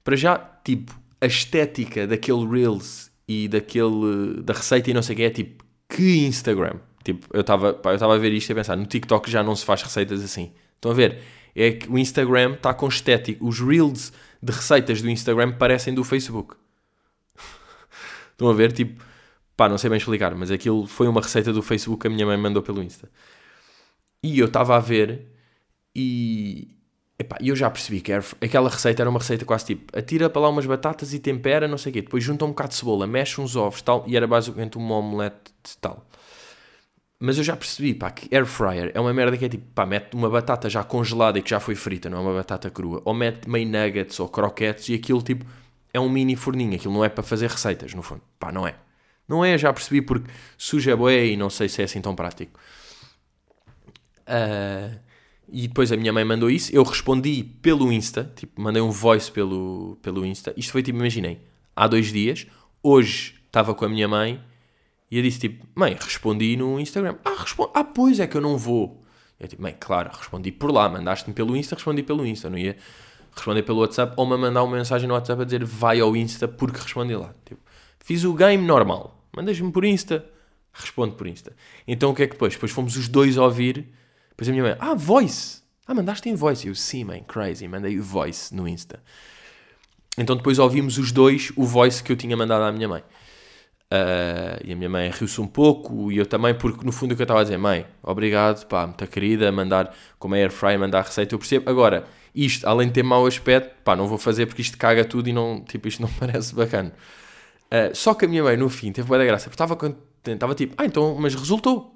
para 0.04 0.16
já, 0.16 0.38
tipo, 0.64 0.94
a 1.22 1.26
estética 1.26 2.06
daquele 2.06 2.46
Reels 2.48 3.12
e 3.28 3.48
daquele 3.48 4.42
da 4.44 4.54
receita 4.54 4.90
e 4.90 4.94
não 4.94 5.02
sei 5.02 5.14
o 5.14 5.18
que 5.18 5.24
é 5.24 5.30
tipo, 5.30 5.64
que 5.88 6.26
Instagram. 6.26 6.80
Tipo, 7.04 7.28
eu 7.34 7.42
estava 7.42 7.80
eu 7.84 8.12
a 8.12 8.18
ver 8.18 8.34
isto 8.34 8.50
e 8.50 8.54
a 8.54 8.56
pensar, 8.56 8.76
no 8.76 8.86
TikTok 8.86 9.30
já 9.30 9.44
não 9.44 9.56
se 9.56 9.66
faz 9.66 9.82
receitas 9.82 10.24
assim. 10.24 10.52
Estão 10.76 10.92
a 10.92 10.96
ver? 10.96 11.22
É 11.56 11.72
que 11.72 11.90
o 11.90 11.98
Instagram 11.98 12.54
está 12.54 12.74
com 12.74 12.88
estética. 12.88 13.44
Os 13.44 13.60
Reels 13.60 14.12
de 14.42 14.52
receitas 14.52 15.02
do 15.02 15.10
Instagram 15.10 15.54
parecem 15.54 15.94
do 15.94 16.04
Facebook. 16.04 16.56
Estão 18.32 18.50
a 18.50 18.54
ver? 18.54 18.72
Tipo, 18.72 19.04
Pá, 19.56 19.70
não 19.70 19.78
sei 19.78 19.88
bem 19.90 19.98
explicar, 19.98 20.34
mas 20.34 20.50
aquilo 20.50 20.88
foi 20.88 21.08
uma 21.08 21.22
receita 21.22 21.54
do 21.54 21.62
Facebook 21.62 22.02
que 22.02 22.08
a 22.08 22.10
minha 22.10 22.26
mãe 22.26 22.36
mandou 22.38 22.64
pelo 22.64 22.82
Insta. 22.82 23.08
E 24.24 24.40
eu 24.40 24.48
estava 24.48 24.76
a 24.76 24.80
ver 24.80 25.28
e. 25.96 26.70
Epá, 27.20 27.38
eu 27.40 27.56
já 27.56 27.70
percebi 27.70 28.02
que 28.02 28.12
era- 28.12 28.26
aquela 28.42 28.68
receita 28.68 29.04
era 29.04 29.10
uma 29.10 29.20
receita 29.20 29.46
quase 29.46 29.66
tipo: 29.66 29.96
atira 29.98 30.28
para 30.30 30.42
lá 30.42 30.50
umas 30.50 30.66
batatas 30.66 31.14
e 31.14 31.20
tempera, 31.20 31.68
não 31.68 31.78
sei 31.78 31.92
o 31.92 31.94
quê. 31.94 32.02
Depois 32.02 32.24
junta 32.24 32.44
um 32.46 32.50
bocado 32.50 32.70
de 32.70 32.76
cebola, 32.76 33.06
mexe 33.06 33.40
uns 33.40 33.56
ovos 33.56 33.82
tal. 33.84 34.04
E 34.08 34.18
era 34.18 34.26
basicamente 34.26 34.76
uma 34.78 34.96
omelete 34.96 35.52
tal. 35.80 36.04
Mas 37.26 37.38
eu 37.38 37.44
já 37.46 37.56
percebi, 37.56 37.94
pá, 37.94 38.12
que 38.12 38.28
air 38.36 38.46
fryer 38.46 38.92
é 38.94 39.00
uma 39.00 39.14
merda 39.14 39.38
que 39.38 39.46
é 39.46 39.48
tipo, 39.48 39.64
pá, 39.74 39.86
mete 39.86 40.14
uma 40.14 40.30
batata 40.30 40.70
já 40.70 40.84
congelada 40.84 41.40
e 41.40 41.42
que 41.42 41.52
já 41.52 41.58
foi 41.58 41.74
frita, 41.74 42.10
não 42.10 42.18
é 42.18 42.22
uma 42.22 42.34
batata 42.34 42.70
crua. 42.70 43.02
Ou 43.06 43.14
mete 43.14 43.50
meio 43.50 43.66
nuggets 43.66 44.20
ou 44.20 44.28
croquetes 44.28 44.90
e 44.90 44.94
aquilo 44.94 45.22
tipo 45.22 45.46
é 45.94 46.00
um 46.02 46.10
mini 46.10 46.36
forninho. 46.36 46.76
Aquilo 46.76 46.94
não 46.94 47.06
é 47.06 47.08
para 47.08 47.24
fazer 47.24 47.50
receitas, 47.50 47.94
no 47.94 48.04
fundo. 48.04 48.22
Pá, 48.38 48.52
não 48.52 48.68
é. 48.68 48.76
Não 49.26 49.46
é, 49.46 49.58
já 49.58 49.72
percebi 49.72 50.02
porque 50.02 50.30
suja 50.58 50.98
bué 50.98 51.28
e 51.28 51.38
não 51.38 51.50
sei 51.50 51.70
se 51.70 51.82
é 51.82 51.86
assim 51.86 52.02
tão 52.02 52.14
prático. 52.14 52.60
Ah, 54.28 54.92
e 55.48 55.70
depois 55.70 55.94
a 55.94 55.96
minha 55.96 56.12
mãe 56.12 56.26
mandou 56.26 56.50
isso, 56.50 56.76
eu 56.76 56.84
respondi 56.84 57.42
pelo 57.62 57.90
Insta, 57.90 58.30
tipo, 58.36 58.62
mandei 58.62 58.82
um 58.82 58.92
voice 58.92 59.32
pelo, 59.32 59.98
pelo 60.02 60.26
Insta. 60.26 60.54
Isto 60.58 60.74
foi 60.74 60.84
tipo, 60.84 61.00
imaginei, 61.00 61.40
há 61.74 61.88
dois 61.88 62.12
dias, 62.12 62.46
hoje 62.84 63.36
estava 63.46 63.74
com 63.74 63.86
a 63.86 63.88
minha 63.88 64.10
mãe 64.10 64.44
e 65.14 65.18
eu 65.18 65.22
disse 65.22 65.42
tipo, 65.42 65.64
mãe, 65.76 65.96
respondi 66.02 66.58
no 66.58 66.80
Instagram. 66.80 67.18
Ah, 67.24 67.36
respondi. 67.38 67.70
Ah, 67.76 67.84
pois 67.84 68.20
é 68.20 68.26
que 68.26 68.36
eu 68.36 68.42
não 68.42 68.58
vou. 68.58 69.00
Eu 69.40 69.48
tipo, 69.48 69.62
mãe, 69.62 69.78
claro, 69.80 70.10
respondi 70.12 70.52
por 70.52 70.72
lá, 70.72 70.90
mandaste-me 70.90 71.36
pelo 71.36 71.56
Insta, 71.56 71.76
respondi 71.76 72.02
pelo 72.02 72.26
Insta, 72.26 72.50
não 72.50 72.58
ia 72.58 72.76
responder 73.32 73.62
pelo 73.62 73.82
WhatsApp 73.82 74.16
ou 74.18 74.26
me 74.26 74.36
mandar 74.36 74.64
uma 74.64 74.76
mensagem 74.76 75.08
no 75.08 75.14
WhatsApp 75.14 75.44
a 75.44 75.46
dizer 75.46 75.64
vai 75.64 76.00
ao 76.00 76.16
Insta 76.16 76.48
porque 76.48 76.80
respondi 76.80 77.16
lá. 77.16 77.32
Tipo, 77.46 77.62
fiz 78.00 78.24
o 78.24 78.34
game 78.34 78.66
normal, 78.66 79.24
mandas-me 79.38 79.72
por 79.72 79.86
Insta, 79.86 80.26
respondo 80.74 81.14
por 81.14 81.28
Insta. 81.28 81.56
Então 81.88 82.10
o 82.10 82.16
que 82.16 82.24
é 82.24 82.26
que 82.26 82.34
depois? 82.34 82.54
Depois 82.54 82.72
fomos 82.72 82.98
os 82.98 83.08
dois 83.08 83.38
a 83.38 83.44
ouvir, 83.44 83.94
depois 84.32 84.50
a 84.50 84.52
minha 84.52 84.64
mãe, 84.64 84.76
ah, 84.80 84.96
voice, 84.96 85.62
ah, 85.86 85.94
mandaste 85.94 86.28
em 86.28 86.34
voice. 86.34 86.68
Eu, 86.68 86.74
sim, 86.74 87.04
mãe, 87.04 87.24
crazy, 87.28 87.68
mandei 87.68 88.00
o 88.00 88.04
voice 88.04 88.56
no 88.56 88.68
Insta. 88.68 89.00
Então 90.18 90.36
depois 90.36 90.58
ouvimos 90.58 90.98
os 90.98 91.12
dois 91.12 91.52
o 91.56 91.66
voice 91.66 92.04
que 92.04 92.12
eu 92.12 92.16
tinha 92.16 92.36
mandado 92.36 92.64
à 92.64 92.72
minha 92.72 92.88
mãe. 92.88 93.04
Ah, 93.96 94.60
e 94.66 94.74
a 94.74 94.76
minha 94.76 94.90
mãe 94.90 95.08
riu-se 95.12 95.40
um 95.40 95.46
pouco 95.46 96.12
e 96.12 96.18
eu 96.18 96.26
também, 96.26 96.56
porque 96.56 96.84
no 96.84 96.92
fundo 96.92 97.12
o 97.12 97.16
que 97.16 97.22
eu 97.22 97.26
estava 97.26 97.42
a 97.42 97.44
dizer, 97.44 97.58
mãe, 97.60 97.86
obrigado, 98.02 98.66
pá, 98.66 98.88
muita 98.88 99.06
querida, 99.06 99.52
mandar 99.52 99.96
como 100.18 100.34
air 100.34 100.52
fry, 100.52 100.76
mandar 100.80 101.00
a 101.00 101.02
receita, 101.04 101.36
eu 101.36 101.40
percebo. 101.40 101.70
Agora, 101.70 102.08
isto, 102.34 102.68
além 102.68 102.88
de 102.88 102.96
ter 102.96 103.04
mau 103.04 103.28
aspecto, 103.28 103.72
pá, 103.84 103.96
não 103.96 104.08
vou 104.08 104.18
fazer 104.18 104.48
porque 104.48 104.64
isto 104.64 104.80
caga 104.80 105.06
tudo 105.06 105.30
e 105.30 105.34
não, 105.34 105.64
tipo, 105.64 105.88
isto 105.88 106.02
não 106.02 106.10
parece 106.20 106.56
bacana. 106.56 106.92
Ah, 107.70 107.92
só 107.94 108.16
que 108.16 108.26
a 108.26 108.28
minha 108.28 108.44
mãe, 108.44 108.58
no 108.58 108.68
fim, 108.68 108.92
teve 108.92 109.08
boa 109.08 109.20
da 109.20 109.26
graça, 109.26 109.44
porque 109.44 109.56
estava 109.56 109.76
contente, 109.76 110.02
estava 110.34 110.56
tipo, 110.56 110.74
ah, 110.78 110.86
então, 110.86 111.16
mas 111.20 111.36
resultou. 111.36 111.96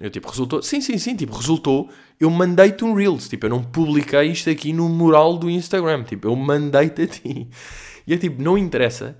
Eu 0.00 0.10
tipo, 0.10 0.28
resultou? 0.28 0.60
Sim, 0.60 0.80
sim, 0.80 0.98
sim, 0.98 1.14
tipo, 1.14 1.36
resultou. 1.36 1.88
Eu 2.18 2.28
mandei-te 2.30 2.84
um 2.84 2.94
Reels, 2.94 3.28
tipo, 3.28 3.46
eu 3.46 3.50
não 3.50 3.62
publiquei 3.62 4.24
isto 4.24 4.50
aqui 4.50 4.72
no 4.72 4.88
mural 4.88 5.38
do 5.38 5.48
Instagram, 5.48 6.02
tipo, 6.02 6.26
eu 6.26 6.34
mandei-te 6.34 7.02
a 7.02 7.06
ti. 7.06 7.48
E 8.06 8.12
é 8.14 8.18
tipo, 8.18 8.42
não 8.42 8.58
interessa. 8.58 9.16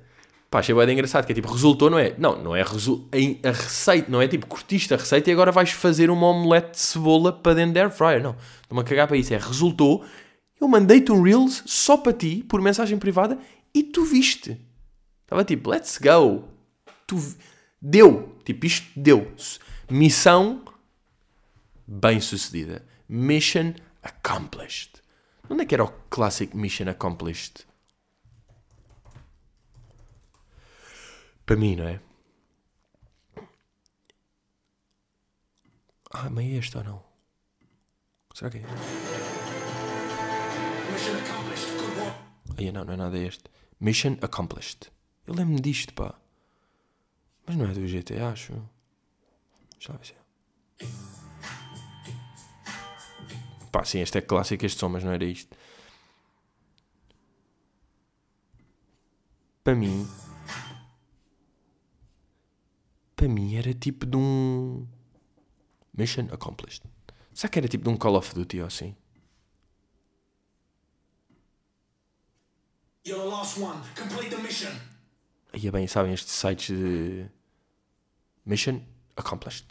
Pá, 0.55 0.61
achei 0.61 0.73
bem 0.73 0.93
engraçado, 0.93 1.27
que 1.27 1.33
é 1.33 1.35
tipo, 1.35 1.51
resultou, 1.51 1.91
não 1.91 1.99
é? 1.99 2.15
Não, 2.17 2.41
não 2.41 2.55
é 2.55 2.63
resu 2.63 3.09
a 3.43 3.51
receita, 3.51 4.09
não 4.09 4.23
é 4.23 4.29
tipo, 4.29 4.47
curtiste 4.47 4.95
a 4.95 4.97
receita 4.97 5.29
e 5.29 5.33
agora 5.33 5.51
vais 5.51 5.73
fazer 5.73 6.11
uma 6.11 6.29
omelete 6.29 6.71
de 6.71 6.79
cebola 6.79 7.33
para 7.33 7.55
dentro 7.55 7.75
da 7.75 7.81
air 7.81 7.91
fryer, 7.91 8.23
não. 8.23 8.37
Estou-me 8.63 8.81
a 8.81 8.85
cagar 8.85 9.09
para 9.09 9.17
isso, 9.17 9.35
é 9.35 9.37
resultou, 9.37 10.05
eu 10.61 10.69
mandei-te 10.69 11.11
um 11.11 11.21
Reels 11.21 11.65
só 11.67 11.97
para 11.97 12.13
ti, 12.13 12.45
por 12.49 12.63
mensagem 12.63 12.97
privada, 13.01 13.37
e 13.75 13.83
tu 13.83 14.05
viste. 14.05 14.57
Estava 15.25 15.43
tipo, 15.43 15.69
let's 15.69 15.99
go. 15.99 16.45
Tu 17.05 17.17
deu, 17.83 18.37
tipo, 18.45 18.65
isto 18.65 18.87
deu. 18.95 19.33
Missão 19.91 20.63
bem 21.85 22.21
sucedida. 22.21 22.87
Mission 23.09 23.75
accomplished. 24.05 25.03
Onde 25.51 25.63
é 25.63 25.67
que 25.67 25.75
era 25.75 25.83
o 25.83 25.93
clássico 26.09 26.57
Mission 26.57 26.89
accomplished? 26.89 27.67
Para 31.47 31.57
mim, 31.57 31.77
não 31.77 31.87
é? 31.87 32.01
Ah, 36.11 36.31
mas 36.31 36.45
é 36.45 36.49
este 36.49 36.79
ou 36.79 36.85
não? 36.85 37.03
Será 38.33 38.51
que 38.51 38.59
é? 38.59 38.61
Mission 40.93 41.17
accomplished. 41.19 41.71
Good 41.77 42.01
work. 42.01 42.17
Aí 42.57 42.73
não, 42.73 42.85
não 42.85 42.95
é 42.95 42.97
nada 42.97 43.19
este. 43.19 43.45
Mission 43.81 44.17
accomplished. 44.23 44.91
Eu 45.27 45.35
lembro-me 45.35 45.61
disto, 45.61 45.93
pá. 45.93 46.15
Mas 47.47 47.57
não 47.57 47.67
é 47.67 47.73
do 47.73 47.87
GTA, 47.87 48.31
acho. 48.31 48.53
Deixa 49.73 49.93
lá 49.93 49.99
ver 49.99 50.07
se 50.07 50.15
é. 50.15 50.25
Pá, 53.71 53.85
sim, 53.85 54.01
este 54.01 54.19
é 54.19 54.21
clássico, 54.21 54.65
este 54.65 54.79
som, 54.79 54.89
mas 54.89 55.05
não 55.05 55.13
era 55.13 55.25
isto. 55.25 55.55
Para 59.63 59.75
mim. 59.75 60.07
Para 63.25 63.33
mim 63.33 63.57
era 63.57 63.73
tipo 63.73 64.05
de 64.05 64.19
um. 64.19 64.87
Mission 65.97 66.29
accomplished. 66.31 66.85
Será 67.33 67.49
que 67.51 67.59
era 67.59 67.67
tipo 67.67 67.83
de 67.85 67.89
um 67.89 67.97
Call 67.97 68.17
of 68.17 68.35
Duty 68.35 68.61
ou 68.61 68.67
assim? 68.67 68.95
You're 73.07 73.23
the 73.23 73.29
last 73.31 73.59
one. 73.59 73.81
Complete 73.97 74.29
the 74.29 74.43
mission. 74.43 74.73
Aí 75.55 75.67
é 75.67 75.71
bem, 75.71 75.87
sabem, 75.87 76.13
estes 76.13 76.35
sites 76.35 76.77
de 76.77 77.27
Mission 78.45 78.83
Accomplished. 79.17 79.69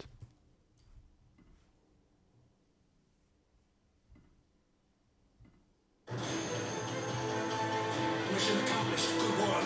Mission 8.32 8.58
accomplished. 8.66 9.10
Good 9.20 9.38
work. 9.38 9.64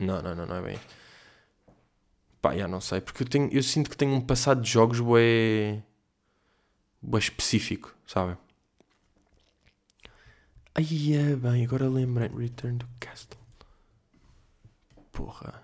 Não, 0.00 0.20
não, 0.20 0.34
não, 0.34 0.46
não 0.46 0.56
é 0.56 0.62
bem. 0.62 1.05
Pá, 2.46 2.56
já 2.56 2.68
não 2.68 2.80
sei, 2.80 3.00
porque 3.00 3.24
eu, 3.24 3.28
tenho, 3.28 3.48
eu 3.52 3.60
sinto 3.60 3.90
que 3.90 3.96
tenho 3.96 4.14
um 4.14 4.20
passado 4.20 4.60
de 4.60 4.70
jogos 4.70 5.00
bué, 5.00 5.82
bué 7.02 7.18
específico, 7.18 7.92
sabem? 8.06 8.36
Aí 10.72 11.12
é 11.14 11.34
bem, 11.34 11.64
agora 11.64 11.88
lembrei. 11.88 12.28
Return 12.28 12.78
to 12.78 12.86
Castle. 13.00 13.40
Porra. 15.10 15.60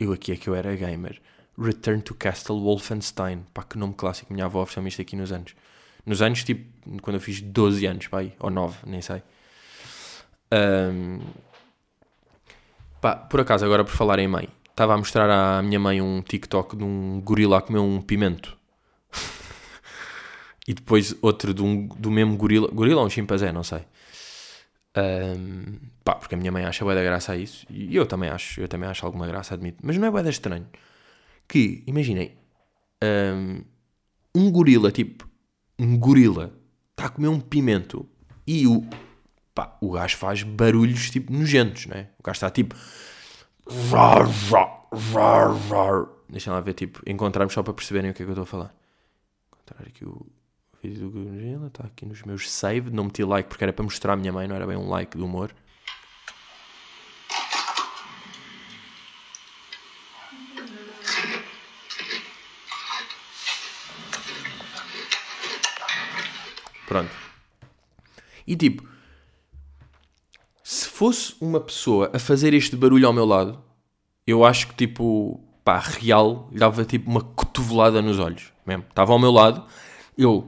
Eu 0.00 0.12
aqui 0.12 0.32
é 0.32 0.36
que 0.36 0.48
eu 0.48 0.54
era 0.56 0.74
gamer. 0.74 1.22
Return 1.56 2.02
to 2.02 2.12
Castle 2.16 2.58
Wolfenstein. 2.60 3.44
Pá, 3.54 3.62
que 3.62 3.78
nome 3.78 3.94
clássico. 3.94 4.32
Minha 4.32 4.46
avó 4.46 4.62
ofereceu-me 4.62 4.88
isto 4.88 5.02
aqui 5.02 5.14
nos 5.14 5.30
anos. 5.30 5.54
Nos 6.04 6.20
anos, 6.20 6.42
tipo, 6.42 7.00
quando 7.02 7.18
eu 7.18 7.20
fiz 7.20 7.40
12 7.40 7.86
anos, 7.86 8.08
pá, 8.08 8.18
ou 8.40 8.50
9, 8.50 8.78
nem 8.84 9.00
sei. 9.00 9.22
Ahm, 10.50 11.20
Pá, 13.00 13.16
por 13.16 13.40
acaso, 13.40 13.64
agora 13.64 13.82
por 13.82 13.92
falar 13.92 14.18
em 14.18 14.28
mãe, 14.28 14.48
estava 14.80 14.94
a 14.94 14.96
mostrar 14.96 15.28
à 15.28 15.60
minha 15.60 15.78
mãe 15.78 16.00
um 16.00 16.22
TikTok 16.22 16.74
de 16.74 16.82
um 16.82 17.20
gorila 17.20 17.58
a 17.58 17.60
comer 17.60 17.80
um 17.80 18.00
pimento. 18.00 18.56
e 20.66 20.72
depois 20.72 21.14
outro 21.20 21.52
de 21.52 21.62
um, 21.62 21.86
do 21.86 22.10
mesmo 22.10 22.34
gorila. 22.34 22.66
Gorila 22.72 23.02
ou 23.02 23.06
um 23.06 23.10
chimpanzé, 23.10 23.52
não 23.52 23.62
sei. 23.62 23.80
Ahm, 24.94 25.76
pá, 26.02 26.14
porque 26.14 26.34
a 26.34 26.38
minha 26.38 26.50
mãe 26.50 26.64
acha 26.64 26.82
bué 26.82 26.94
da 26.94 27.02
graça 27.02 27.32
a 27.32 27.36
isso. 27.36 27.66
E 27.68 27.94
eu 27.94 28.06
também 28.06 28.30
acho, 28.30 28.58
eu 28.58 28.68
também 28.68 28.88
acho 28.88 29.04
alguma 29.04 29.26
graça, 29.26 29.52
admito. 29.52 29.80
Mas 29.82 29.98
não 29.98 30.08
é 30.08 30.10
bué 30.10 30.22
da 30.22 30.30
estranho. 30.30 30.66
Que, 31.46 31.84
imaginem, 31.86 32.32
ahm, 33.02 33.60
um 34.34 34.50
gorila, 34.50 34.90
tipo, 34.90 35.28
um 35.78 35.98
gorila, 35.98 36.54
está 36.92 37.06
a 37.06 37.10
comer 37.10 37.28
um 37.28 37.38
pimento 37.38 38.08
e 38.46 38.66
o, 38.66 38.82
pá, 39.54 39.76
o 39.82 39.90
gajo 39.90 40.16
faz 40.16 40.42
barulhos, 40.42 41.10
tipo, 41.10 41.30
nojentos, 41.30 41.84
né? 41.84 42.08
O 42.18 42.22
gajo 42.22 42.36
está, 42.36 42.48
tipo... 42.48 42.74
Deixa 46.28 46.52
lá 46.52 46.60
ver, 46.60 46.74
tipo, 46.74 47.00
encontrarmos 47.06 47.54
só 47.54 47.62
para 47.62 47.72
perceberem 47.72 48.10
o 48.10 48.14
que 48.14 48.22
é 48.22 48.26
que 48.26 48.30
eu 48.30 48.32
estou 48.32 48.42
a 48.42 48.46
falar. 48.46 48.74
Encontrar 49.52 49.86
aqui 49.86 50.04
o 50.04 50.26
vídeo 50.82 51.08
do 51.08 51.10
gorila, 51.10 51.68
está 51.68 51.84
aqui 51.84 52.04
nos 52.04 52.20
meus 52.22 52.50
save, 52.50 52.90
não 52.90 53.04
meti 53.04 53.22
like 53.22 53.48
porque 53.48 53.62
era 53.62 53.72
para 53.72 53.84
mostrar 53.84 54.14
à 54.14 54.16
minha 54.16 54.32
mãe, 54.32 54.48
não 54.48 54.56
era 54.56 54.66
bem 54.66 54.76
um 54.76 54.88
like 54.88 55.16
do 55.16 55.24
humor. 55.24 55.54
Pronto. 66.88 67.14
E 68.44 68.56
tipo, 68.56 68.89
fosse 71.00 71.34
uma 71.40 71.58
pessoa 71.58 72.10
a 72.12 72.18
fazer 72.18 72.52
este 72.52 72.76
barulho 72.76 73.06
ao 73.06 73.12
meu 73.14 73.24
lado, 73.24 73.58
eu 74.26 74.44
acho 74.44 74.68
que 74.68 74.74
tipo, 74.74 75.42
pá, 75.64 75.78
real, 75.78 76.50
dava 76.52 76.84
tipo 76.84 77.10
uma 77.10 77.22
cotovelada 77.22 78.02
nos 78.02 78.18
olhos. 78.18 78.52
Mesmo. 78.66 78.84
Estava 78.86 79.10
ao 79.10 79.18
meu 79.18 79.30
lado, 79.30 79.64
eu 80.18 80.46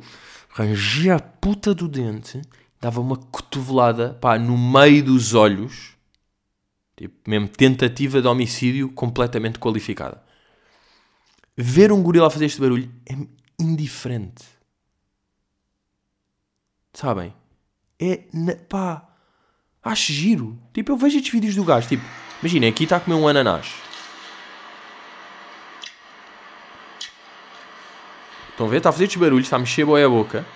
rangia 0.51 1.15
a 1.15 1.19
puta 1.19 1.75
do 1.75 1.89
dente, 1.89 2.43
dava 2.79 3.01
uma 3.01 3.17
cotovelada, 3.17 4.13
pá, 4.21 4.39
no 4.39 4.59
meio 4.59 5.03
dos 5.03 5.33
olhos. 5.33 5.97
Tipo, 6.97 7.31
mesmo 7.31 7.49
tentativa 7.49 8.21
de 8.21 8.29
homicídio 8.29 8.91
completamente 8.93 9.59
qualificada. 9.59 10.23
Ver 11.57 11.91
um 11.91 12.03
gorila 12.03 12.27
a 12.27 12.31
fazer 12.31 12.45
este 12.45 12.61
barulho 12.61 12.93
é 13.09 13.17
indiferente. 13.59 14.45
Sabem? 16.93 17.33
É. 17.99 18.25
na- 18.35 18.57
pá. 18.69 19.12
Acho 19.83 20.13
giro. 20.13 20.59
Tipo, 20.73 20.93
eu 20.93 20.97
vejo 20.97 21.17
estes 21.17 21.33
vídeos 21.33 21.57
do 21.57 21.65
gajo. 21.65 21.89
Tipo, 21.89 22.05
imaginem, 22.41 22.71
aqui 22.71 22.85
está 22.85 22.99
a 22.99 23.01
comer 23.01 23.17
um 23.17 23.27
ananás. 23.27 23.75
Estão 28.51 28.67
a 28.67 28.69
ver? 28.71 28.77
Está 28.77 28.91
a 28.91 28.93
fazer 28.93 29.05
estes 29.05 29.21
barulhos, 29.21 29.47
está 29.47 29.57
a 29.57 29.59
mexer 29.59 29.85
boi 29.85 30.05
a 30.05 30.09
boca. 30.09 30.47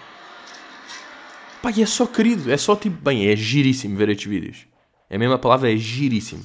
Pá, 1.61 1.73
e 1.75 1.83
é 1.83 1.87
só 1.87 2.07
querido. 2.07 2.53
É 2.53 2.57
só 2.57 2.77
tipo, 2.77 3.03
bem, 3.03 3.27
é 3.27 3.35
giríssimo 3.35 3.97
ver 3.97 4.11
estes 4.11 4.27
vídeos. 4.27 4.67
É 5.11 5.17
a 5.17 5.19
mesma 5.19 5.39
palavra, 5.39 5.73
é 5.73 5.77
giríssimo. 5.77 6.45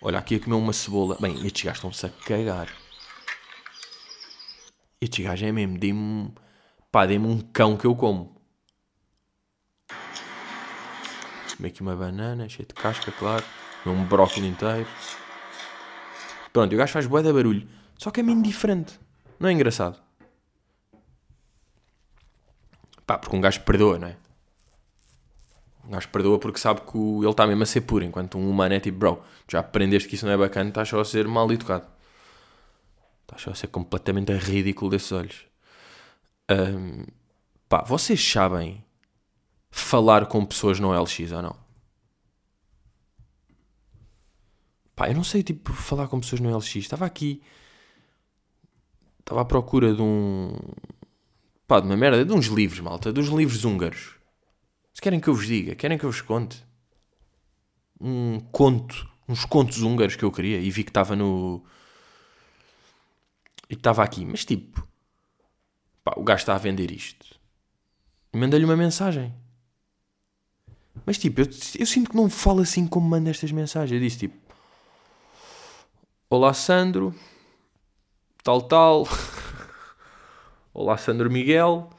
Olha, 0.00 0.18
aqui 0.18 0.36
a 0.36 0.40
comer 0.40 0.56
uma 0.56 0.72
cebola. 0.72 1.18
Bem, 1.20 1.34
estes 1.46 1.64
gajos 1.64 1.78
estão-se 1.78 2.06
a 2.06 2.08
cagar. 2.08 2.68
Estes 5.00 5.24
gajos 5.24 5.46
é 5.46 5.52
mesmo, 5.52 5.78
dê-me. 5.78 6.32
Pá, 6.90 7.04
dê-me 7.04 7.26
um 7.26 7.40
cão 7.40 7.76
que 7.76 7.86
eu 7.86 7.94
como. 7.94 8.33
Comer 11.56 11.68
aqui 11.68 11.82
uma 11.82 11.94
banana, 11.94 12.48
cheia 12.48 12.66
de 12.66 12.74
casca, 12.74 13.12
claro. 13.12 13.44
Um 13.86 14.04
brócolis 14.04 14.50
inteiro. 14.50 14.88
Pronto, 16.52 16.72
e 16.72 16.74
o 16.74 16.78
gajo 16.78 16.92
faz 16.92 17.06
bué 17.06 17.22
de 17.22 17.32
barulho. 17.32 17.68
Só 17.98 18.10
que 18.10 18.20
é 18.20 18.22
mesmo 18.22 18.42
diferente. 18.42 18.98
Não 19.38 19.48
é 19.48 19.52
engraçado? 19.52 20.00
Pá, 23.06 23.18
porque 23.18 23.36
um 23.36 23.40
gajo 23.40 23.60
perdoa, 23.60 23.98
não 23.98 24.08
é? 24.08 24.16
Um 25.86 25.90
gajo 25.90 26.08
perdoa 26.08 26.38
porque 26.38 26.58
sabe 26.58 26.80
que 26.80 26.96
ele 26.96 27.28
está 27.28 27.46
mesmo 27.46 27.62
a 27.62 27.66
ser 27.66 27.82
puro, 27.82 28.04
enquanto 28.04 28.38
um 28.38 28.48
humano 28.48 28.74
é 28.74 28.80
tipo, 28.80 28.98
bro, 28.98 29.22
já 29.50 29.60
aprendeste 29.60 30.08
que 30.08 30.14
isso 30.14 30.24
não 30.24 30.32
é 30.32 30.36
bacana, 30.36 30.70
estás 30.70 30.88
só 30.88 31.00
a 31.00 31.04
ser 31.04 31.28
mal 31.28 31.50
educado. 31.52 31.86
Estás 33.22 33.42
só 33.42 33.50
a 33.50 33.54
ser 33.54 33.66
completamente 33.66 34.32
ridículo 34.32 34.90
desses 34.90 35.12
olhos. 35.12 35.46
Ahm, 36.48 37.04
pá, 37.68 37.82
vocês 37.82 38.20
sabem 38.26 38.82
falar 39.74 40.26
com 40.26 40.46
pessoas 40.46 40.78
no 40.78 40.92
LX 40.92 41.32
ou 41.32 41.42
não? 41.42 41.56
Pá, 44.94 45.08
eu 45.08 45.14
não 45.14 45.24
sei, 45.24 45.42
tipo, 45.42 45.72
falar 45.72 46.06
com 46.06 46.20
pessoas 46.20 46.40
no 46.40 46.56
LX. 46.56 46.76
Estava 46.76 47.04
aqui. 47.04 47.42
Estava 49.18 49.40
à 49.40 49.44
procura 49.44 49.92
de 49.92 50.00
um. 50.00 50.56
Pá, 51.66 51.80
de 51.80 51.86
uma 51.86 51.96
merda, 51.96 52.24
de 52.24 52.32
uns 52.32 52.46
livros, 52.46 52.78
malta. 52.78 53.12
Dos 53.12 53.26
livros 53.28 53.64
húngaros. 53.64 54.14
Se 54.92 55.02
querem 55.02 55.18
que 55.18 55.26
eu 55.26 55.34
vos 55.34 55.46
diga, 55.46 55.74
querem 55.74 55.98
que 55.98 56.04
eu 56.04 56.10
vos 56.12 56.20
conte. 56.20 56.64
Um 58.00 58.38
conto, 58.52 59.08
uns 59.28 59.44
contos 59.44 59.82
húngaros 59.82 60.14
que 60.14 60.24
eu 60.24 60.30
queria 60.30 60.60
e 60.60 60.70
vi 60.70 60.84
que 60.84 60.90
estava 60.90 61.16
no. 61.16 61.64
E 63.68 63.74
estava 63.74 64.04
aqui. 64.04 64.24
Mas 64.24 64.44
tipo. 64.44 64.86
Pá, 66.04 66.14
o 66.16 66.22
gajo 66.22 66.42
está 66.42 66.54
a 66.54 66.58
vender 66.58 66.92
isto. 66.92 67.40
Mandei-lhe 68.32 68.64
uma 68.64 68.76
mensagem. 68.76 69.34
Mas 71.06 71.18
tipo, 71.18 71.40
eu, 71.40 71.46
eu 71.78 71.86
sinto 71.86 72.10
que 72.10 72.16
não 72.16 72.30
falo 72.30 72.60
assim 72.60 72.86
como 72.86 73.08
manda 73.08 73.30
estas 73.30 73.52
mensagens. 73.52 73.92
Eu 73.92 74.00
disse 74.00 74.18
tipo. 74.18 74.36
Olá 76.30 76.52
Sandro. 76.54 77.14
Tal, 78.42 78.62
tal. 78.62 79.06
Olá 80.72 80.96
Sandro 80.96 81.30
Miguel. 81.30 81.90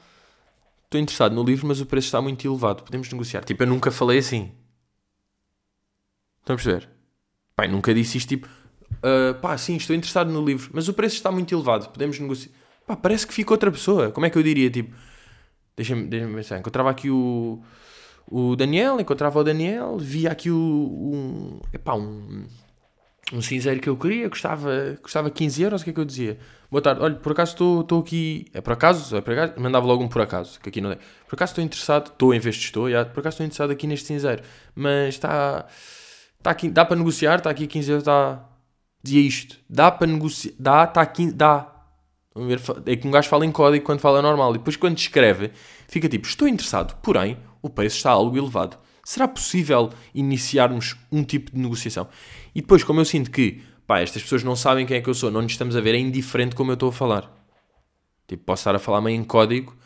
Estou 0.84 1.00
interessado 1.00 1.34
no 1.34 1.42
livro, 1.42 1.66
mas 1.66 1.80
o 1.80 1.86
preço 1.86 2.06
está 2.06 2.20
muito 2.20 2.46
elevado. 2.46 2.82
Podemos 2.82 3.10
negociar. 3.10 3.44
Tipo, 3.44 3.62
eu 3.62 3.66
nunca 3.66 3.90
falei 3.90 4.18
assim. 4.18 4.52
Estão 6.40 6.54
a 6.54 6.56
perceber? 6.56 6.88
Pai, 7.54 7.68
nunca 7.68 7.92
disse 7.94 8.18
isto 8.18 8.28
tipo. 8.28 8.48
"Ah, 9.02 9.34
pá, 9.40 9.56
sim, 9.58 9.76
estou 9.76 9.96
interessado 9.96 10.30
no 10.30 10.44
livro, 10.44 10.70
mas 10.72 10.88
o 10.88 10.94
preço 10.94 11.16
está 11.16 11.30
muito 11.30 11.54
elevado. 11.54 11.88
Podemos 11.90 12.18
negociar. 12.18 12.52
Pá, 12.86 12.96
parece 12.96 13.26
que 13.26 13.34
fica 13.34 13.52
outra 13.52 13.70
pessoa. 13.70 14.10
Como 14.10 14.26
é 14.26 14.30
que 14.30 14.38
eu 14.38 14.42
diria? 14.42 14.70
Tipo, 14.70 14.94
deixa-me 15.76 16.06
deixa 16.06 16.26
pensar. 16.28 16.58
Encontrava 16.58 16.90
aqui 16.90 17.10
o, 17.10 17.60
o 18.30 18.56
Daniel, 18.56 19.00
encontrava 19.00 19.38
o 19.38 19.44
Daniel, 19.44 19.98
via 19.98 20.30
aqui 20.30 20.50
o. 20.50 20.56
Um, 20.56 21.60
epá, 21.72 21.94
um, 21.94 22.44
um 23.32 23.40
cinzeiro 23.40 23.80
que 23.80 23.88
eu 23.88 23.96
queria, 23.96 24.28
custava, 24.28 24.98
custava 25.02 25.30
15 25.30 25.62
euros. 25.62 25.80
O 25.80 25.84
que 25.84 25.90
é 25.90 25.92
que 25.92 26.00
eu 26.00 26.04
dizia? 26.04 26.38
Boa 26.70 26.82
tarde, 26.82 27.00
olha, 27.00 27.14
por 27.14 27.32
acaso 27.32 27.52
estou 27.52 28.00
aqui. 28.00 28.46
É 28.52 28.60
por 28.60 28.72
acaso? 28.72 29.16
É 29.16 29.20
por 29.20 29.32
acaso? 29.32 29.60
Mandava 29.60 29.86
logo 29.86 30.02
um 30.02 30.08
por 30.08 30.20
acaso, 30.20 30.60
que 30.60 30.68
aqui 30.68 30.80
não 30.80 30.90
é. 30.90 30.98
Por 31.28 31.36
acaso 31.36 31.52
estou 31.52 31.64
interessado, 31.64 32.08
estou 32.08 32.34
em 32.34 32.40
vez 32.40 32.56
de 32.56 32.64
estou, 32.64 32.90
já, 32.90 33.04
por 33.04 33.20
acaso 33.20 33.34
estou 33.34 33.46
interessado 33.46 33.70
aqui 33.70 33.86
neste 33.86 34.06
cinzeiro, 34.06 34.42
mas 34.74 35.14
está. 35.14 35.66
Está 36.38 36.50
aqui, 36.50 36.68
dá 36.68 36.84
para 36.84 36.96
negociar, 36.96 37.36
está 37.36 37.50
aqui 37.50 37.66
15 37.66 37.90
euros, 37.90 38.02
está. 38.02 38.44
Dizia 39.02 39.20
isto, 39.20 39.58
dá 39.68 39.90
para 39.90 40.06
negociar, 40.06 40.54
dá, 40.58 40.84
está 40.84 41.00
aqui, 41.00 41.30
dá. 41.30 41.72
É 42.84 42.96
que 42.96 43.06
um 43.06 43.10
gajo 43.10 43.28
fala 43.28 43.46
em 43.46 43.52
código 43.52 43.84
quando 43.84 44.00
fala 44.00 44.20
normal 44.20 44.54
e 44.54 44.58
depois 44.58 44.76
quando 44.76 44.98
escreve 44.98 45.52
fica 45.88 46.06
tipo, 46.06 46.26
estou 46.26 46.46
interessado, 46.46 46.94
porém 47.00 47.38
o 47.62 47.68
preço 47.70 47.96
está 47.96 48.10
algo 48.10 48.36
elevado. 48.36 48.78
Será 49.04 49.28
possível 49.28 49.90
iniciarmos 50.14 50.96
um 51.12 51.22
tipo 51.22 51.52
de 51.52 51.58
negociação? 51.58 52.08
E 52.54 52.60
depois, 52.60 52.82
como 52.82 53.00
eu 53.00 53.04
sinto 53.04 53.30
que, 53.30 53.62
pá, 53.86 54.00
estas 54.00 54.22
pessoas 54.22 54.42
não 54.42 54.56
sabem 54.56 54.84
quem 54.84 54.96
é 54.96 55.00
que 55.00 55.08
eu 55.08 55.14
sou, 55.14 55.30
não 55.30 55.42
nos 55.42 55.52
estamos 55.52 55.76
a 55.76 55.80
ver, 55.80 55.94
é 55.94 55.98
indiferente 55.98 56.56
como 56.56 56.70
eu 56.70 56.74
estou 56.74 56.88
a 56.88 56.92
falar. 56.92 57.32
Tipo, 58.26 58.44
posso 58.44 58.60
estar 58.60 58.74
a 58.74 58.78
falar 58.78 59.00
meio 59.00 59.20
em 59.20 59.24
código 59.24 59.76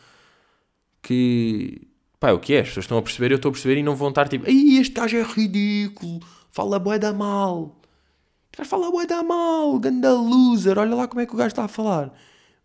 que, 1.01 1.87
pá, 2.19 2.29
é 2.29 2.33
o 2.33 2.39
que 2.39 2.53
é, 2.53 2.61
as 2.61 2.69
pessoas 2.69 2.85
estão 2.85 2.97
a 2.97 3.01
perceber, 3.01 3.31
eu 3.31 3.35
estou 3.35 3.49
a 3.49 3.51
perceber 3.51 3.77
e 3.77 3.83
não 3.83 3.95
vão 3.95 4.09
estar 4.09 4.27
tipo, 4.27 4.45
ai, 4.47 4.77
este 4.79 4.93
gajo 4.93 5.17
é 5.17 5.23
ridículo, 5.23 6.19
fala 6.51 6.79
bué 6.79 6.97
da 6.97 7.13
mal. 7.13 7.59
O 7.61 8.57
gajo 8.57 8.69
fala 8.69 8.91
bué 8.91 9.05
da 9.05 9.23
mal, 9.23 9.77
ganda 9.79 10.13
loser, 10.13 10.77
olha 10.79 10.95
lá 10.95 11.07
como 11.07 11.21
é 11.21 11.25
que 11.25 11.33
o 11.33 11.37
gajo 11.37 11.49
está 11.49 11.65
a 11.65 11.67
falar. 11.67 12.11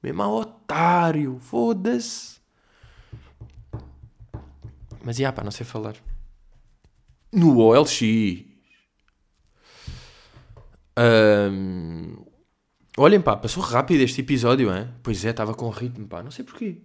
Mesmo 0.03 0.23
otário, 0.23 1.39
foda-se. 1.41 2.36
Mas, 5.07 5.19
já, 5.19 5.33
pá, 5.33 5.45
não 5.45 5.53
sei 5.53 5.65
falar. 5.65 5.95
No 7.33 7.59
OLX. 7.61 8.01
Ahm, 10.97 12.17
Olhem, 12.99 13.21
pá, 13.21 13.37
passou 13.37 13.63
rápido 13.63 14.01
este 14.01 14.23
episódio, 14.23 14.75
hein? 14.75 14.89
Pois 15.05 15.25
é, 15.25 15.31
estava 15.31 15.55
com 15.55 15.71
ritmo, 15.71 16.09
pá, 16.09 16.25
não 16.25 16.33
sei 16.33 16.45
porquê. 16.45 16.79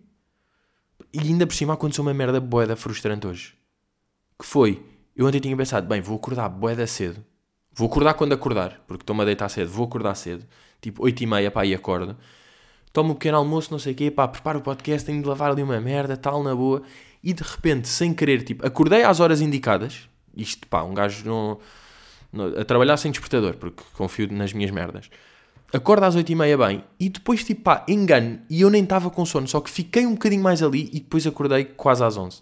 E 1.12 1.18
ainda 1.18 1.48
por 1.48 1.56
cima 1.56 1.74
aconteceu 1.74 2.04
uma 2.04 2.14
merda 2.14 2.40
boeda 2.40 2.76
frustrante 2.76 3.26
hoje. 3.26 3.56
Que 4.38 4.46
foi, 4.46 4.86
eu 5.16 5.26
ontem 5.26 5.40
tinha 5.40 5.58
pensado, 5.58 5.88
bem, 5.88 6.00
vou 6.00 6.16
acordar 6.16 6.48
boeda 6.48 6.86
cedo. 6.86 7.26
Vou 7.74 7.88
acordar 7.88 8.14
quando 8.14 8.34
acordar, 8.34 8.84
porque 8.86 9.02
estou-me 9.02 9.24
a 9.24 9.26
deitar 9.26 9.50
cedo. 9.50 9.72
Vou 9.72 9.88
acordar 9.88 10.14
cedo, 10.14 10.46
tipo 10.80 11.04
8 11.04 11.24
e 11.24 11.26
meia, 11.26 11.50
pá, 11.50 11.66
e 11.66 11.74
acordo. 11.74 12.16
Tomo 12.94 13.14
um 13.14 13.16
pequeno 13.16 13.38
almoço, 13.38 13.72
não 13.72 13.80
sei 13.80 13.94
o 13.94 13.96
quê, 13.96 14.12
pá, 14.12 14.28
preparo 14.28 14.60
o 14.60 14.62
podcast, 14.62 15.08
tenho 15.08 15.24
de 15.24 15.28
lavar 15.28 15.50
ali 15.50 15.64
uma 15.64 15.82
merda, 15.82 16.16
tal, 16.16 16.44
na 16.44 16.54
boa. 16.54 16.84
E 17.24 17.34
de 17.34 17.44
repente, 17.44 17.88
sem 17.88 18.14
querer, 18.14 18.44
tipo, 18.44 18.66
acordei 18.66 19.04
às 19.04 19.20
horas 19.20 19.42
indicadas. 19.42 20.10
Isto, 20.36 20.68
pá, 20.68 20.84
um 20.84 20.94
gajo 20.94 21.26
não, 21.26 21.60
não- 22.32 22.60
a 22.60 22.66
trabalhar 22.66 22.98
sem 22.98 23.12
despertador, 23.12 23.56
porque 23.58 23.84
confio 23.94 24.28
nas 24.32 24.54
minhas 24.54 24.72
merdas. 24.72 25.10
Acordo 25.74 26.04
às 26.04 26.16
8 26.16 26.30
e 26.32 26.36
meia 26.36 26.58
bem, 26.58 26.84
e 27.00 27.08
depois, 27.10 27.44
tipo, 27.44 27.62
pá, 27.62 27.86
engano, 27.88 28.42
e 28.50 28.62
eu 28.62 28.70
nem 28.70 28.84
estava 28.84 29.10
com 29.10 29.26
sono, 29.26 29.48
só 29.48 29.62
que 29.62 29.70
fiquei 29.70 30.06
um 30.06 30.14
bocadinho 30.14 30.44
mais 30.44 30.62
ali 30.62 30.90
e 30.92 31.00
depois 31.00 31.26
acordei 31.26 31.64
quase 31.66 32.04
às 32.04 32.18
11. 32.18 32.42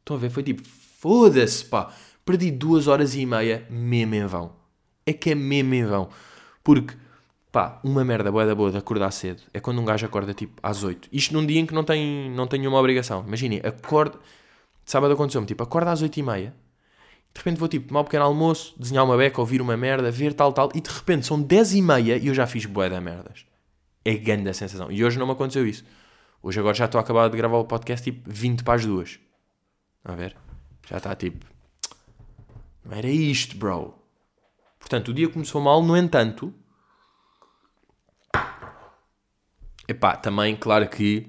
Estão 0.00 0.16
a 0.16 0.18
ver? 0.18 0.30
Foi 0.30 0.42
tipo, 0.42 0.62
foda-se, 0.98 1.64
pá. 1.64 1.92
Perdi 2.24 2.50
duas 2.50 2.86
horas 2.88 3.14
e 3.14 3.24
meia 3.24 3.66
mesmo 3.70 4.14
em 4.14 4.26
vão. 4.26 4.52
É 5.06 5.12
que 5.12 5.30
é 5.30 5.34
mesmo 5.34 5.72
em 5.74 5.84
vão. 5.86 6.08
Porque, 6.62 6.94
pá, 7.50 7.80
uma 7.82 8.04
merda 8.04 8.30
boa 8.30 8.46
da 8.46 8.54
boa 8.54 8.70
de 8.70 8.76
acordar 8.76 9.10
cedo 9.10 9.42
é 9.52 9.60
quando 9.60 9.80
um 9.80 9.84
gajo 9.84 10.04
acorda 10.06 10.34
tipo 10.34 10.60
às 10.62 10.82
8. 10.82 11.08
Isto 11.12 11.34
num 11.34 11.44
dia 11.44 11.60
em 11.60 11.66
que 11.66 11.74
não 11.74 11.84
tem, 11.84 12.30
não 12.30 12.46
tem 12.46 12.60
nenhuma 12.60 12.78
obrigação. 12.78 13.24
Imaginem, 13.26 13.60
acorda. 13.64 14.18
Sábado 14.84 15.12
aconteceu-me, 15.12 15.46
tipo, 15.46 15.62
acorda 15.62 15.92
às 15.92 16.00
8 16.02 16.16
e 16.16 16.22
meia. 16.22 16.54
De 17.34 17.38
repente 17.38 17.58
vou 17.58 17.68
tipo 17.68 17.96
um 17.96 18.04
pequeno 18.04 18.24
almoço, 18.24 18.74
desenhar 18.78 19.04
uma 19.04 19.16
beca, 19.16 19.40
ouvir 19.40 19.60
uma 19.60 19.76
merda, 19.76 20.10
ver 20.10 20.32
tal, 20.32 20.52
tal. 20.52 20.70
E 20.74 20.80
de 20.80 20.90
repente 20.90 21.26
são 21.26 21.40
10 21.40 21.74
e 21.74 21.82
meia 21.82 22.16
e 22.16 22.26
eu 22.26 22.34
já 22.34 22.46
fiz 22.46 22.64
bué 22.66 22.88
da 22.88 23.00
merdas. 23.00 23.44
É 24.04 24.14
grande 24.14 24.48
a 24.48 24.54
sensação. 24.54 24.90
E 24.90 25.04
hoje 25.04 25.18
não 25.18 25.26
me 25.26 25.32
aconteceu 25.32 25.66
isso. 25.66 25.84
Hoje 26.42 26.58
agora 26.58 26.74
já 26.74 26.86
estou 26.86 26.98
a 26.98 27.02
acabar 27.02 27.28
de 27.28 27.36
gravar 27.36 27.58
o 27.58 27.64
podcast 27.64 28.02
tipo 28.02 28.28
20 28.30 28.64
para 28.64 28.74
as 28.74 28.84
duas. 28.84 29.20
A 30.04 30.14
ver? 30.14 30.36
Já 30.88 30.96
está 30.96 31.14
tipo. 31.14 31.44
Não 32.84 32.96
era 32.96 33.08
isto, 33.08 33.56
bro. 33.56 33.94
Portanto, 34.78 35.08
o 35.08 35.14
dia 35.14 35.28
começou 35.28 35.60
mal, 35.60 35.82
no 35.82 35.96
entanto. 35.96 36.54
Epá, 39.88 40.16
também, 40.16 40.54
claro 40.54 40.86
que. 40.88 41.26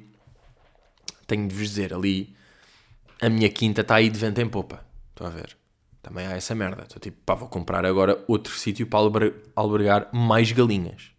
Tenho 1.25 1.47
de 1.47 1.55
vos 1.55 1.69
dizer 1.69 1.93
ali. 1.93 2.35
A 3.21 3.29
minha 3.29 3.49
quinta 3.49 3.81
está 3.81 3.95
aí 3.95 4.09
de 4.09 4.19
vento 4.19 4.39
em 4.41 4.47
popa. 4.49 4.83
Estão 5.11 5.27
a 5.27 5.29
ver? 5.29 5.55
Também 6.01 6.25
há 6.27 6.31
essa 6.31 6.53
merda. 6.55 6.83
Estou 6.83 6.99
tipo, 6.99 7.17
pá, 7.25 7.35
vou 7.35 7.47
comprar 7.47 7.85
agora 7.85 8.23
outro 8.27 8.53
sítio 8.53 8.87
para 8.87 8.99
alber- 8.99 9.35
albergar 9.55 10.09
mais 10.13 10.51
galinhas. 10.51 11.11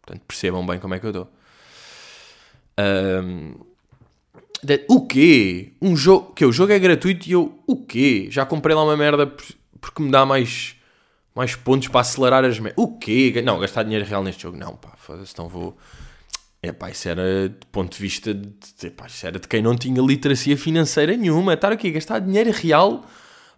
Portanto, 0.00 0.22
percebam 0.26 0.66
bem 0.66 0.78
como 0.78 0.94
é 0.94 0.98
que 0.98 1.06
eu 1.06 1.10
estou. 1.10 1.32
Ahm, 2.76 3.54
de- 4.62 4.84
O 4.88 5.06
quê? 5.06 5.72
Um 5.82 5.96
jogo. 5.96 6.32
Que 6.34 6.44
o 6.44 6.52
jogo 6.52 6.72
é 6.72 6.78
gratuito 6.78 7.28
e 7.28 7.32
eu. 7.32 7.62
O 7.66 7.84
quê? 7.84 8.28
Já 8.30 8.46
comprei 8.46 8.74
lá 8.74 8.82
uma 8.84 8.96
merda 8.96 9.26
por, 9.26 9.44
porque 9.80 10.02
me 10.02 10.10
dá 10.10 10.24
mais, 10.24 10.76
mais 11.34 11.54
pontos 11.56 11.88
para 11.88 12.00
acelerar 12.00 12.44
as. 12.44 12.58
O 12.76 12.96
quê? 12.98 13.42
Não, 13.44 13.58
gastar 13.58 13.82
dinheiro 13.82 14.04
real 14.06 14.22
neste 14.22 14.42
jogo. 14.42 14.56
Não, 14.56 14.76
pá, 14.76 14.92
foda-se, 14.96 15.32
então 15.32 15.48
vou. 15.48 15.76
É 16.64 16.70
pá, 16.70 16.90
isso 16.90 17.08
era 17.08 17.48
do 17.48 17.66
ponto 17.72 17.92
de 17.92 18.00
vista 18.00 18.32
de, 18.32 18.86
epá, 18.86 19.06
isso 19.08 19.26
era 19.26 19.38
de 19.40 19.48
quem 19.48 19.60
não 19.60 19.76
tinha 19.76 20.00
literacia 20.00 20.56
financeira 20.56 21.16
nenhuma. 21.16 21.54
Estar 21.54 21.72
aqui 21.72 21.88
a 21.88 21.92
gastar 21.92 22.20
dinheiro 22.20 22.52
real 22.52 23.04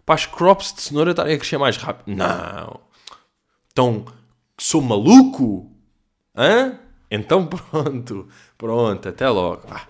para 0.03 0.15
as 0.15 0.25
crops 0.25 0.73
de 0.73 0.81
cenoura 0.81 1.11
estarem 1.11 1.35
a 1.35 1.37
crescer 1.37 1.59
mais 1.59 1.77
rápido. 1.77 2.15
Não. 2.15 2.79
Então, 3.71 4.05
sou 4.57 4.81
maluco? 4.81 5.71
Hã? 6.35 6.79
Então 7.11 7.45
pronto. 7.47 8.27
Pronto, 8.57 9.09
até 9.09 9.29
logo. 9.29 9.61
Ah. 9.69 9.85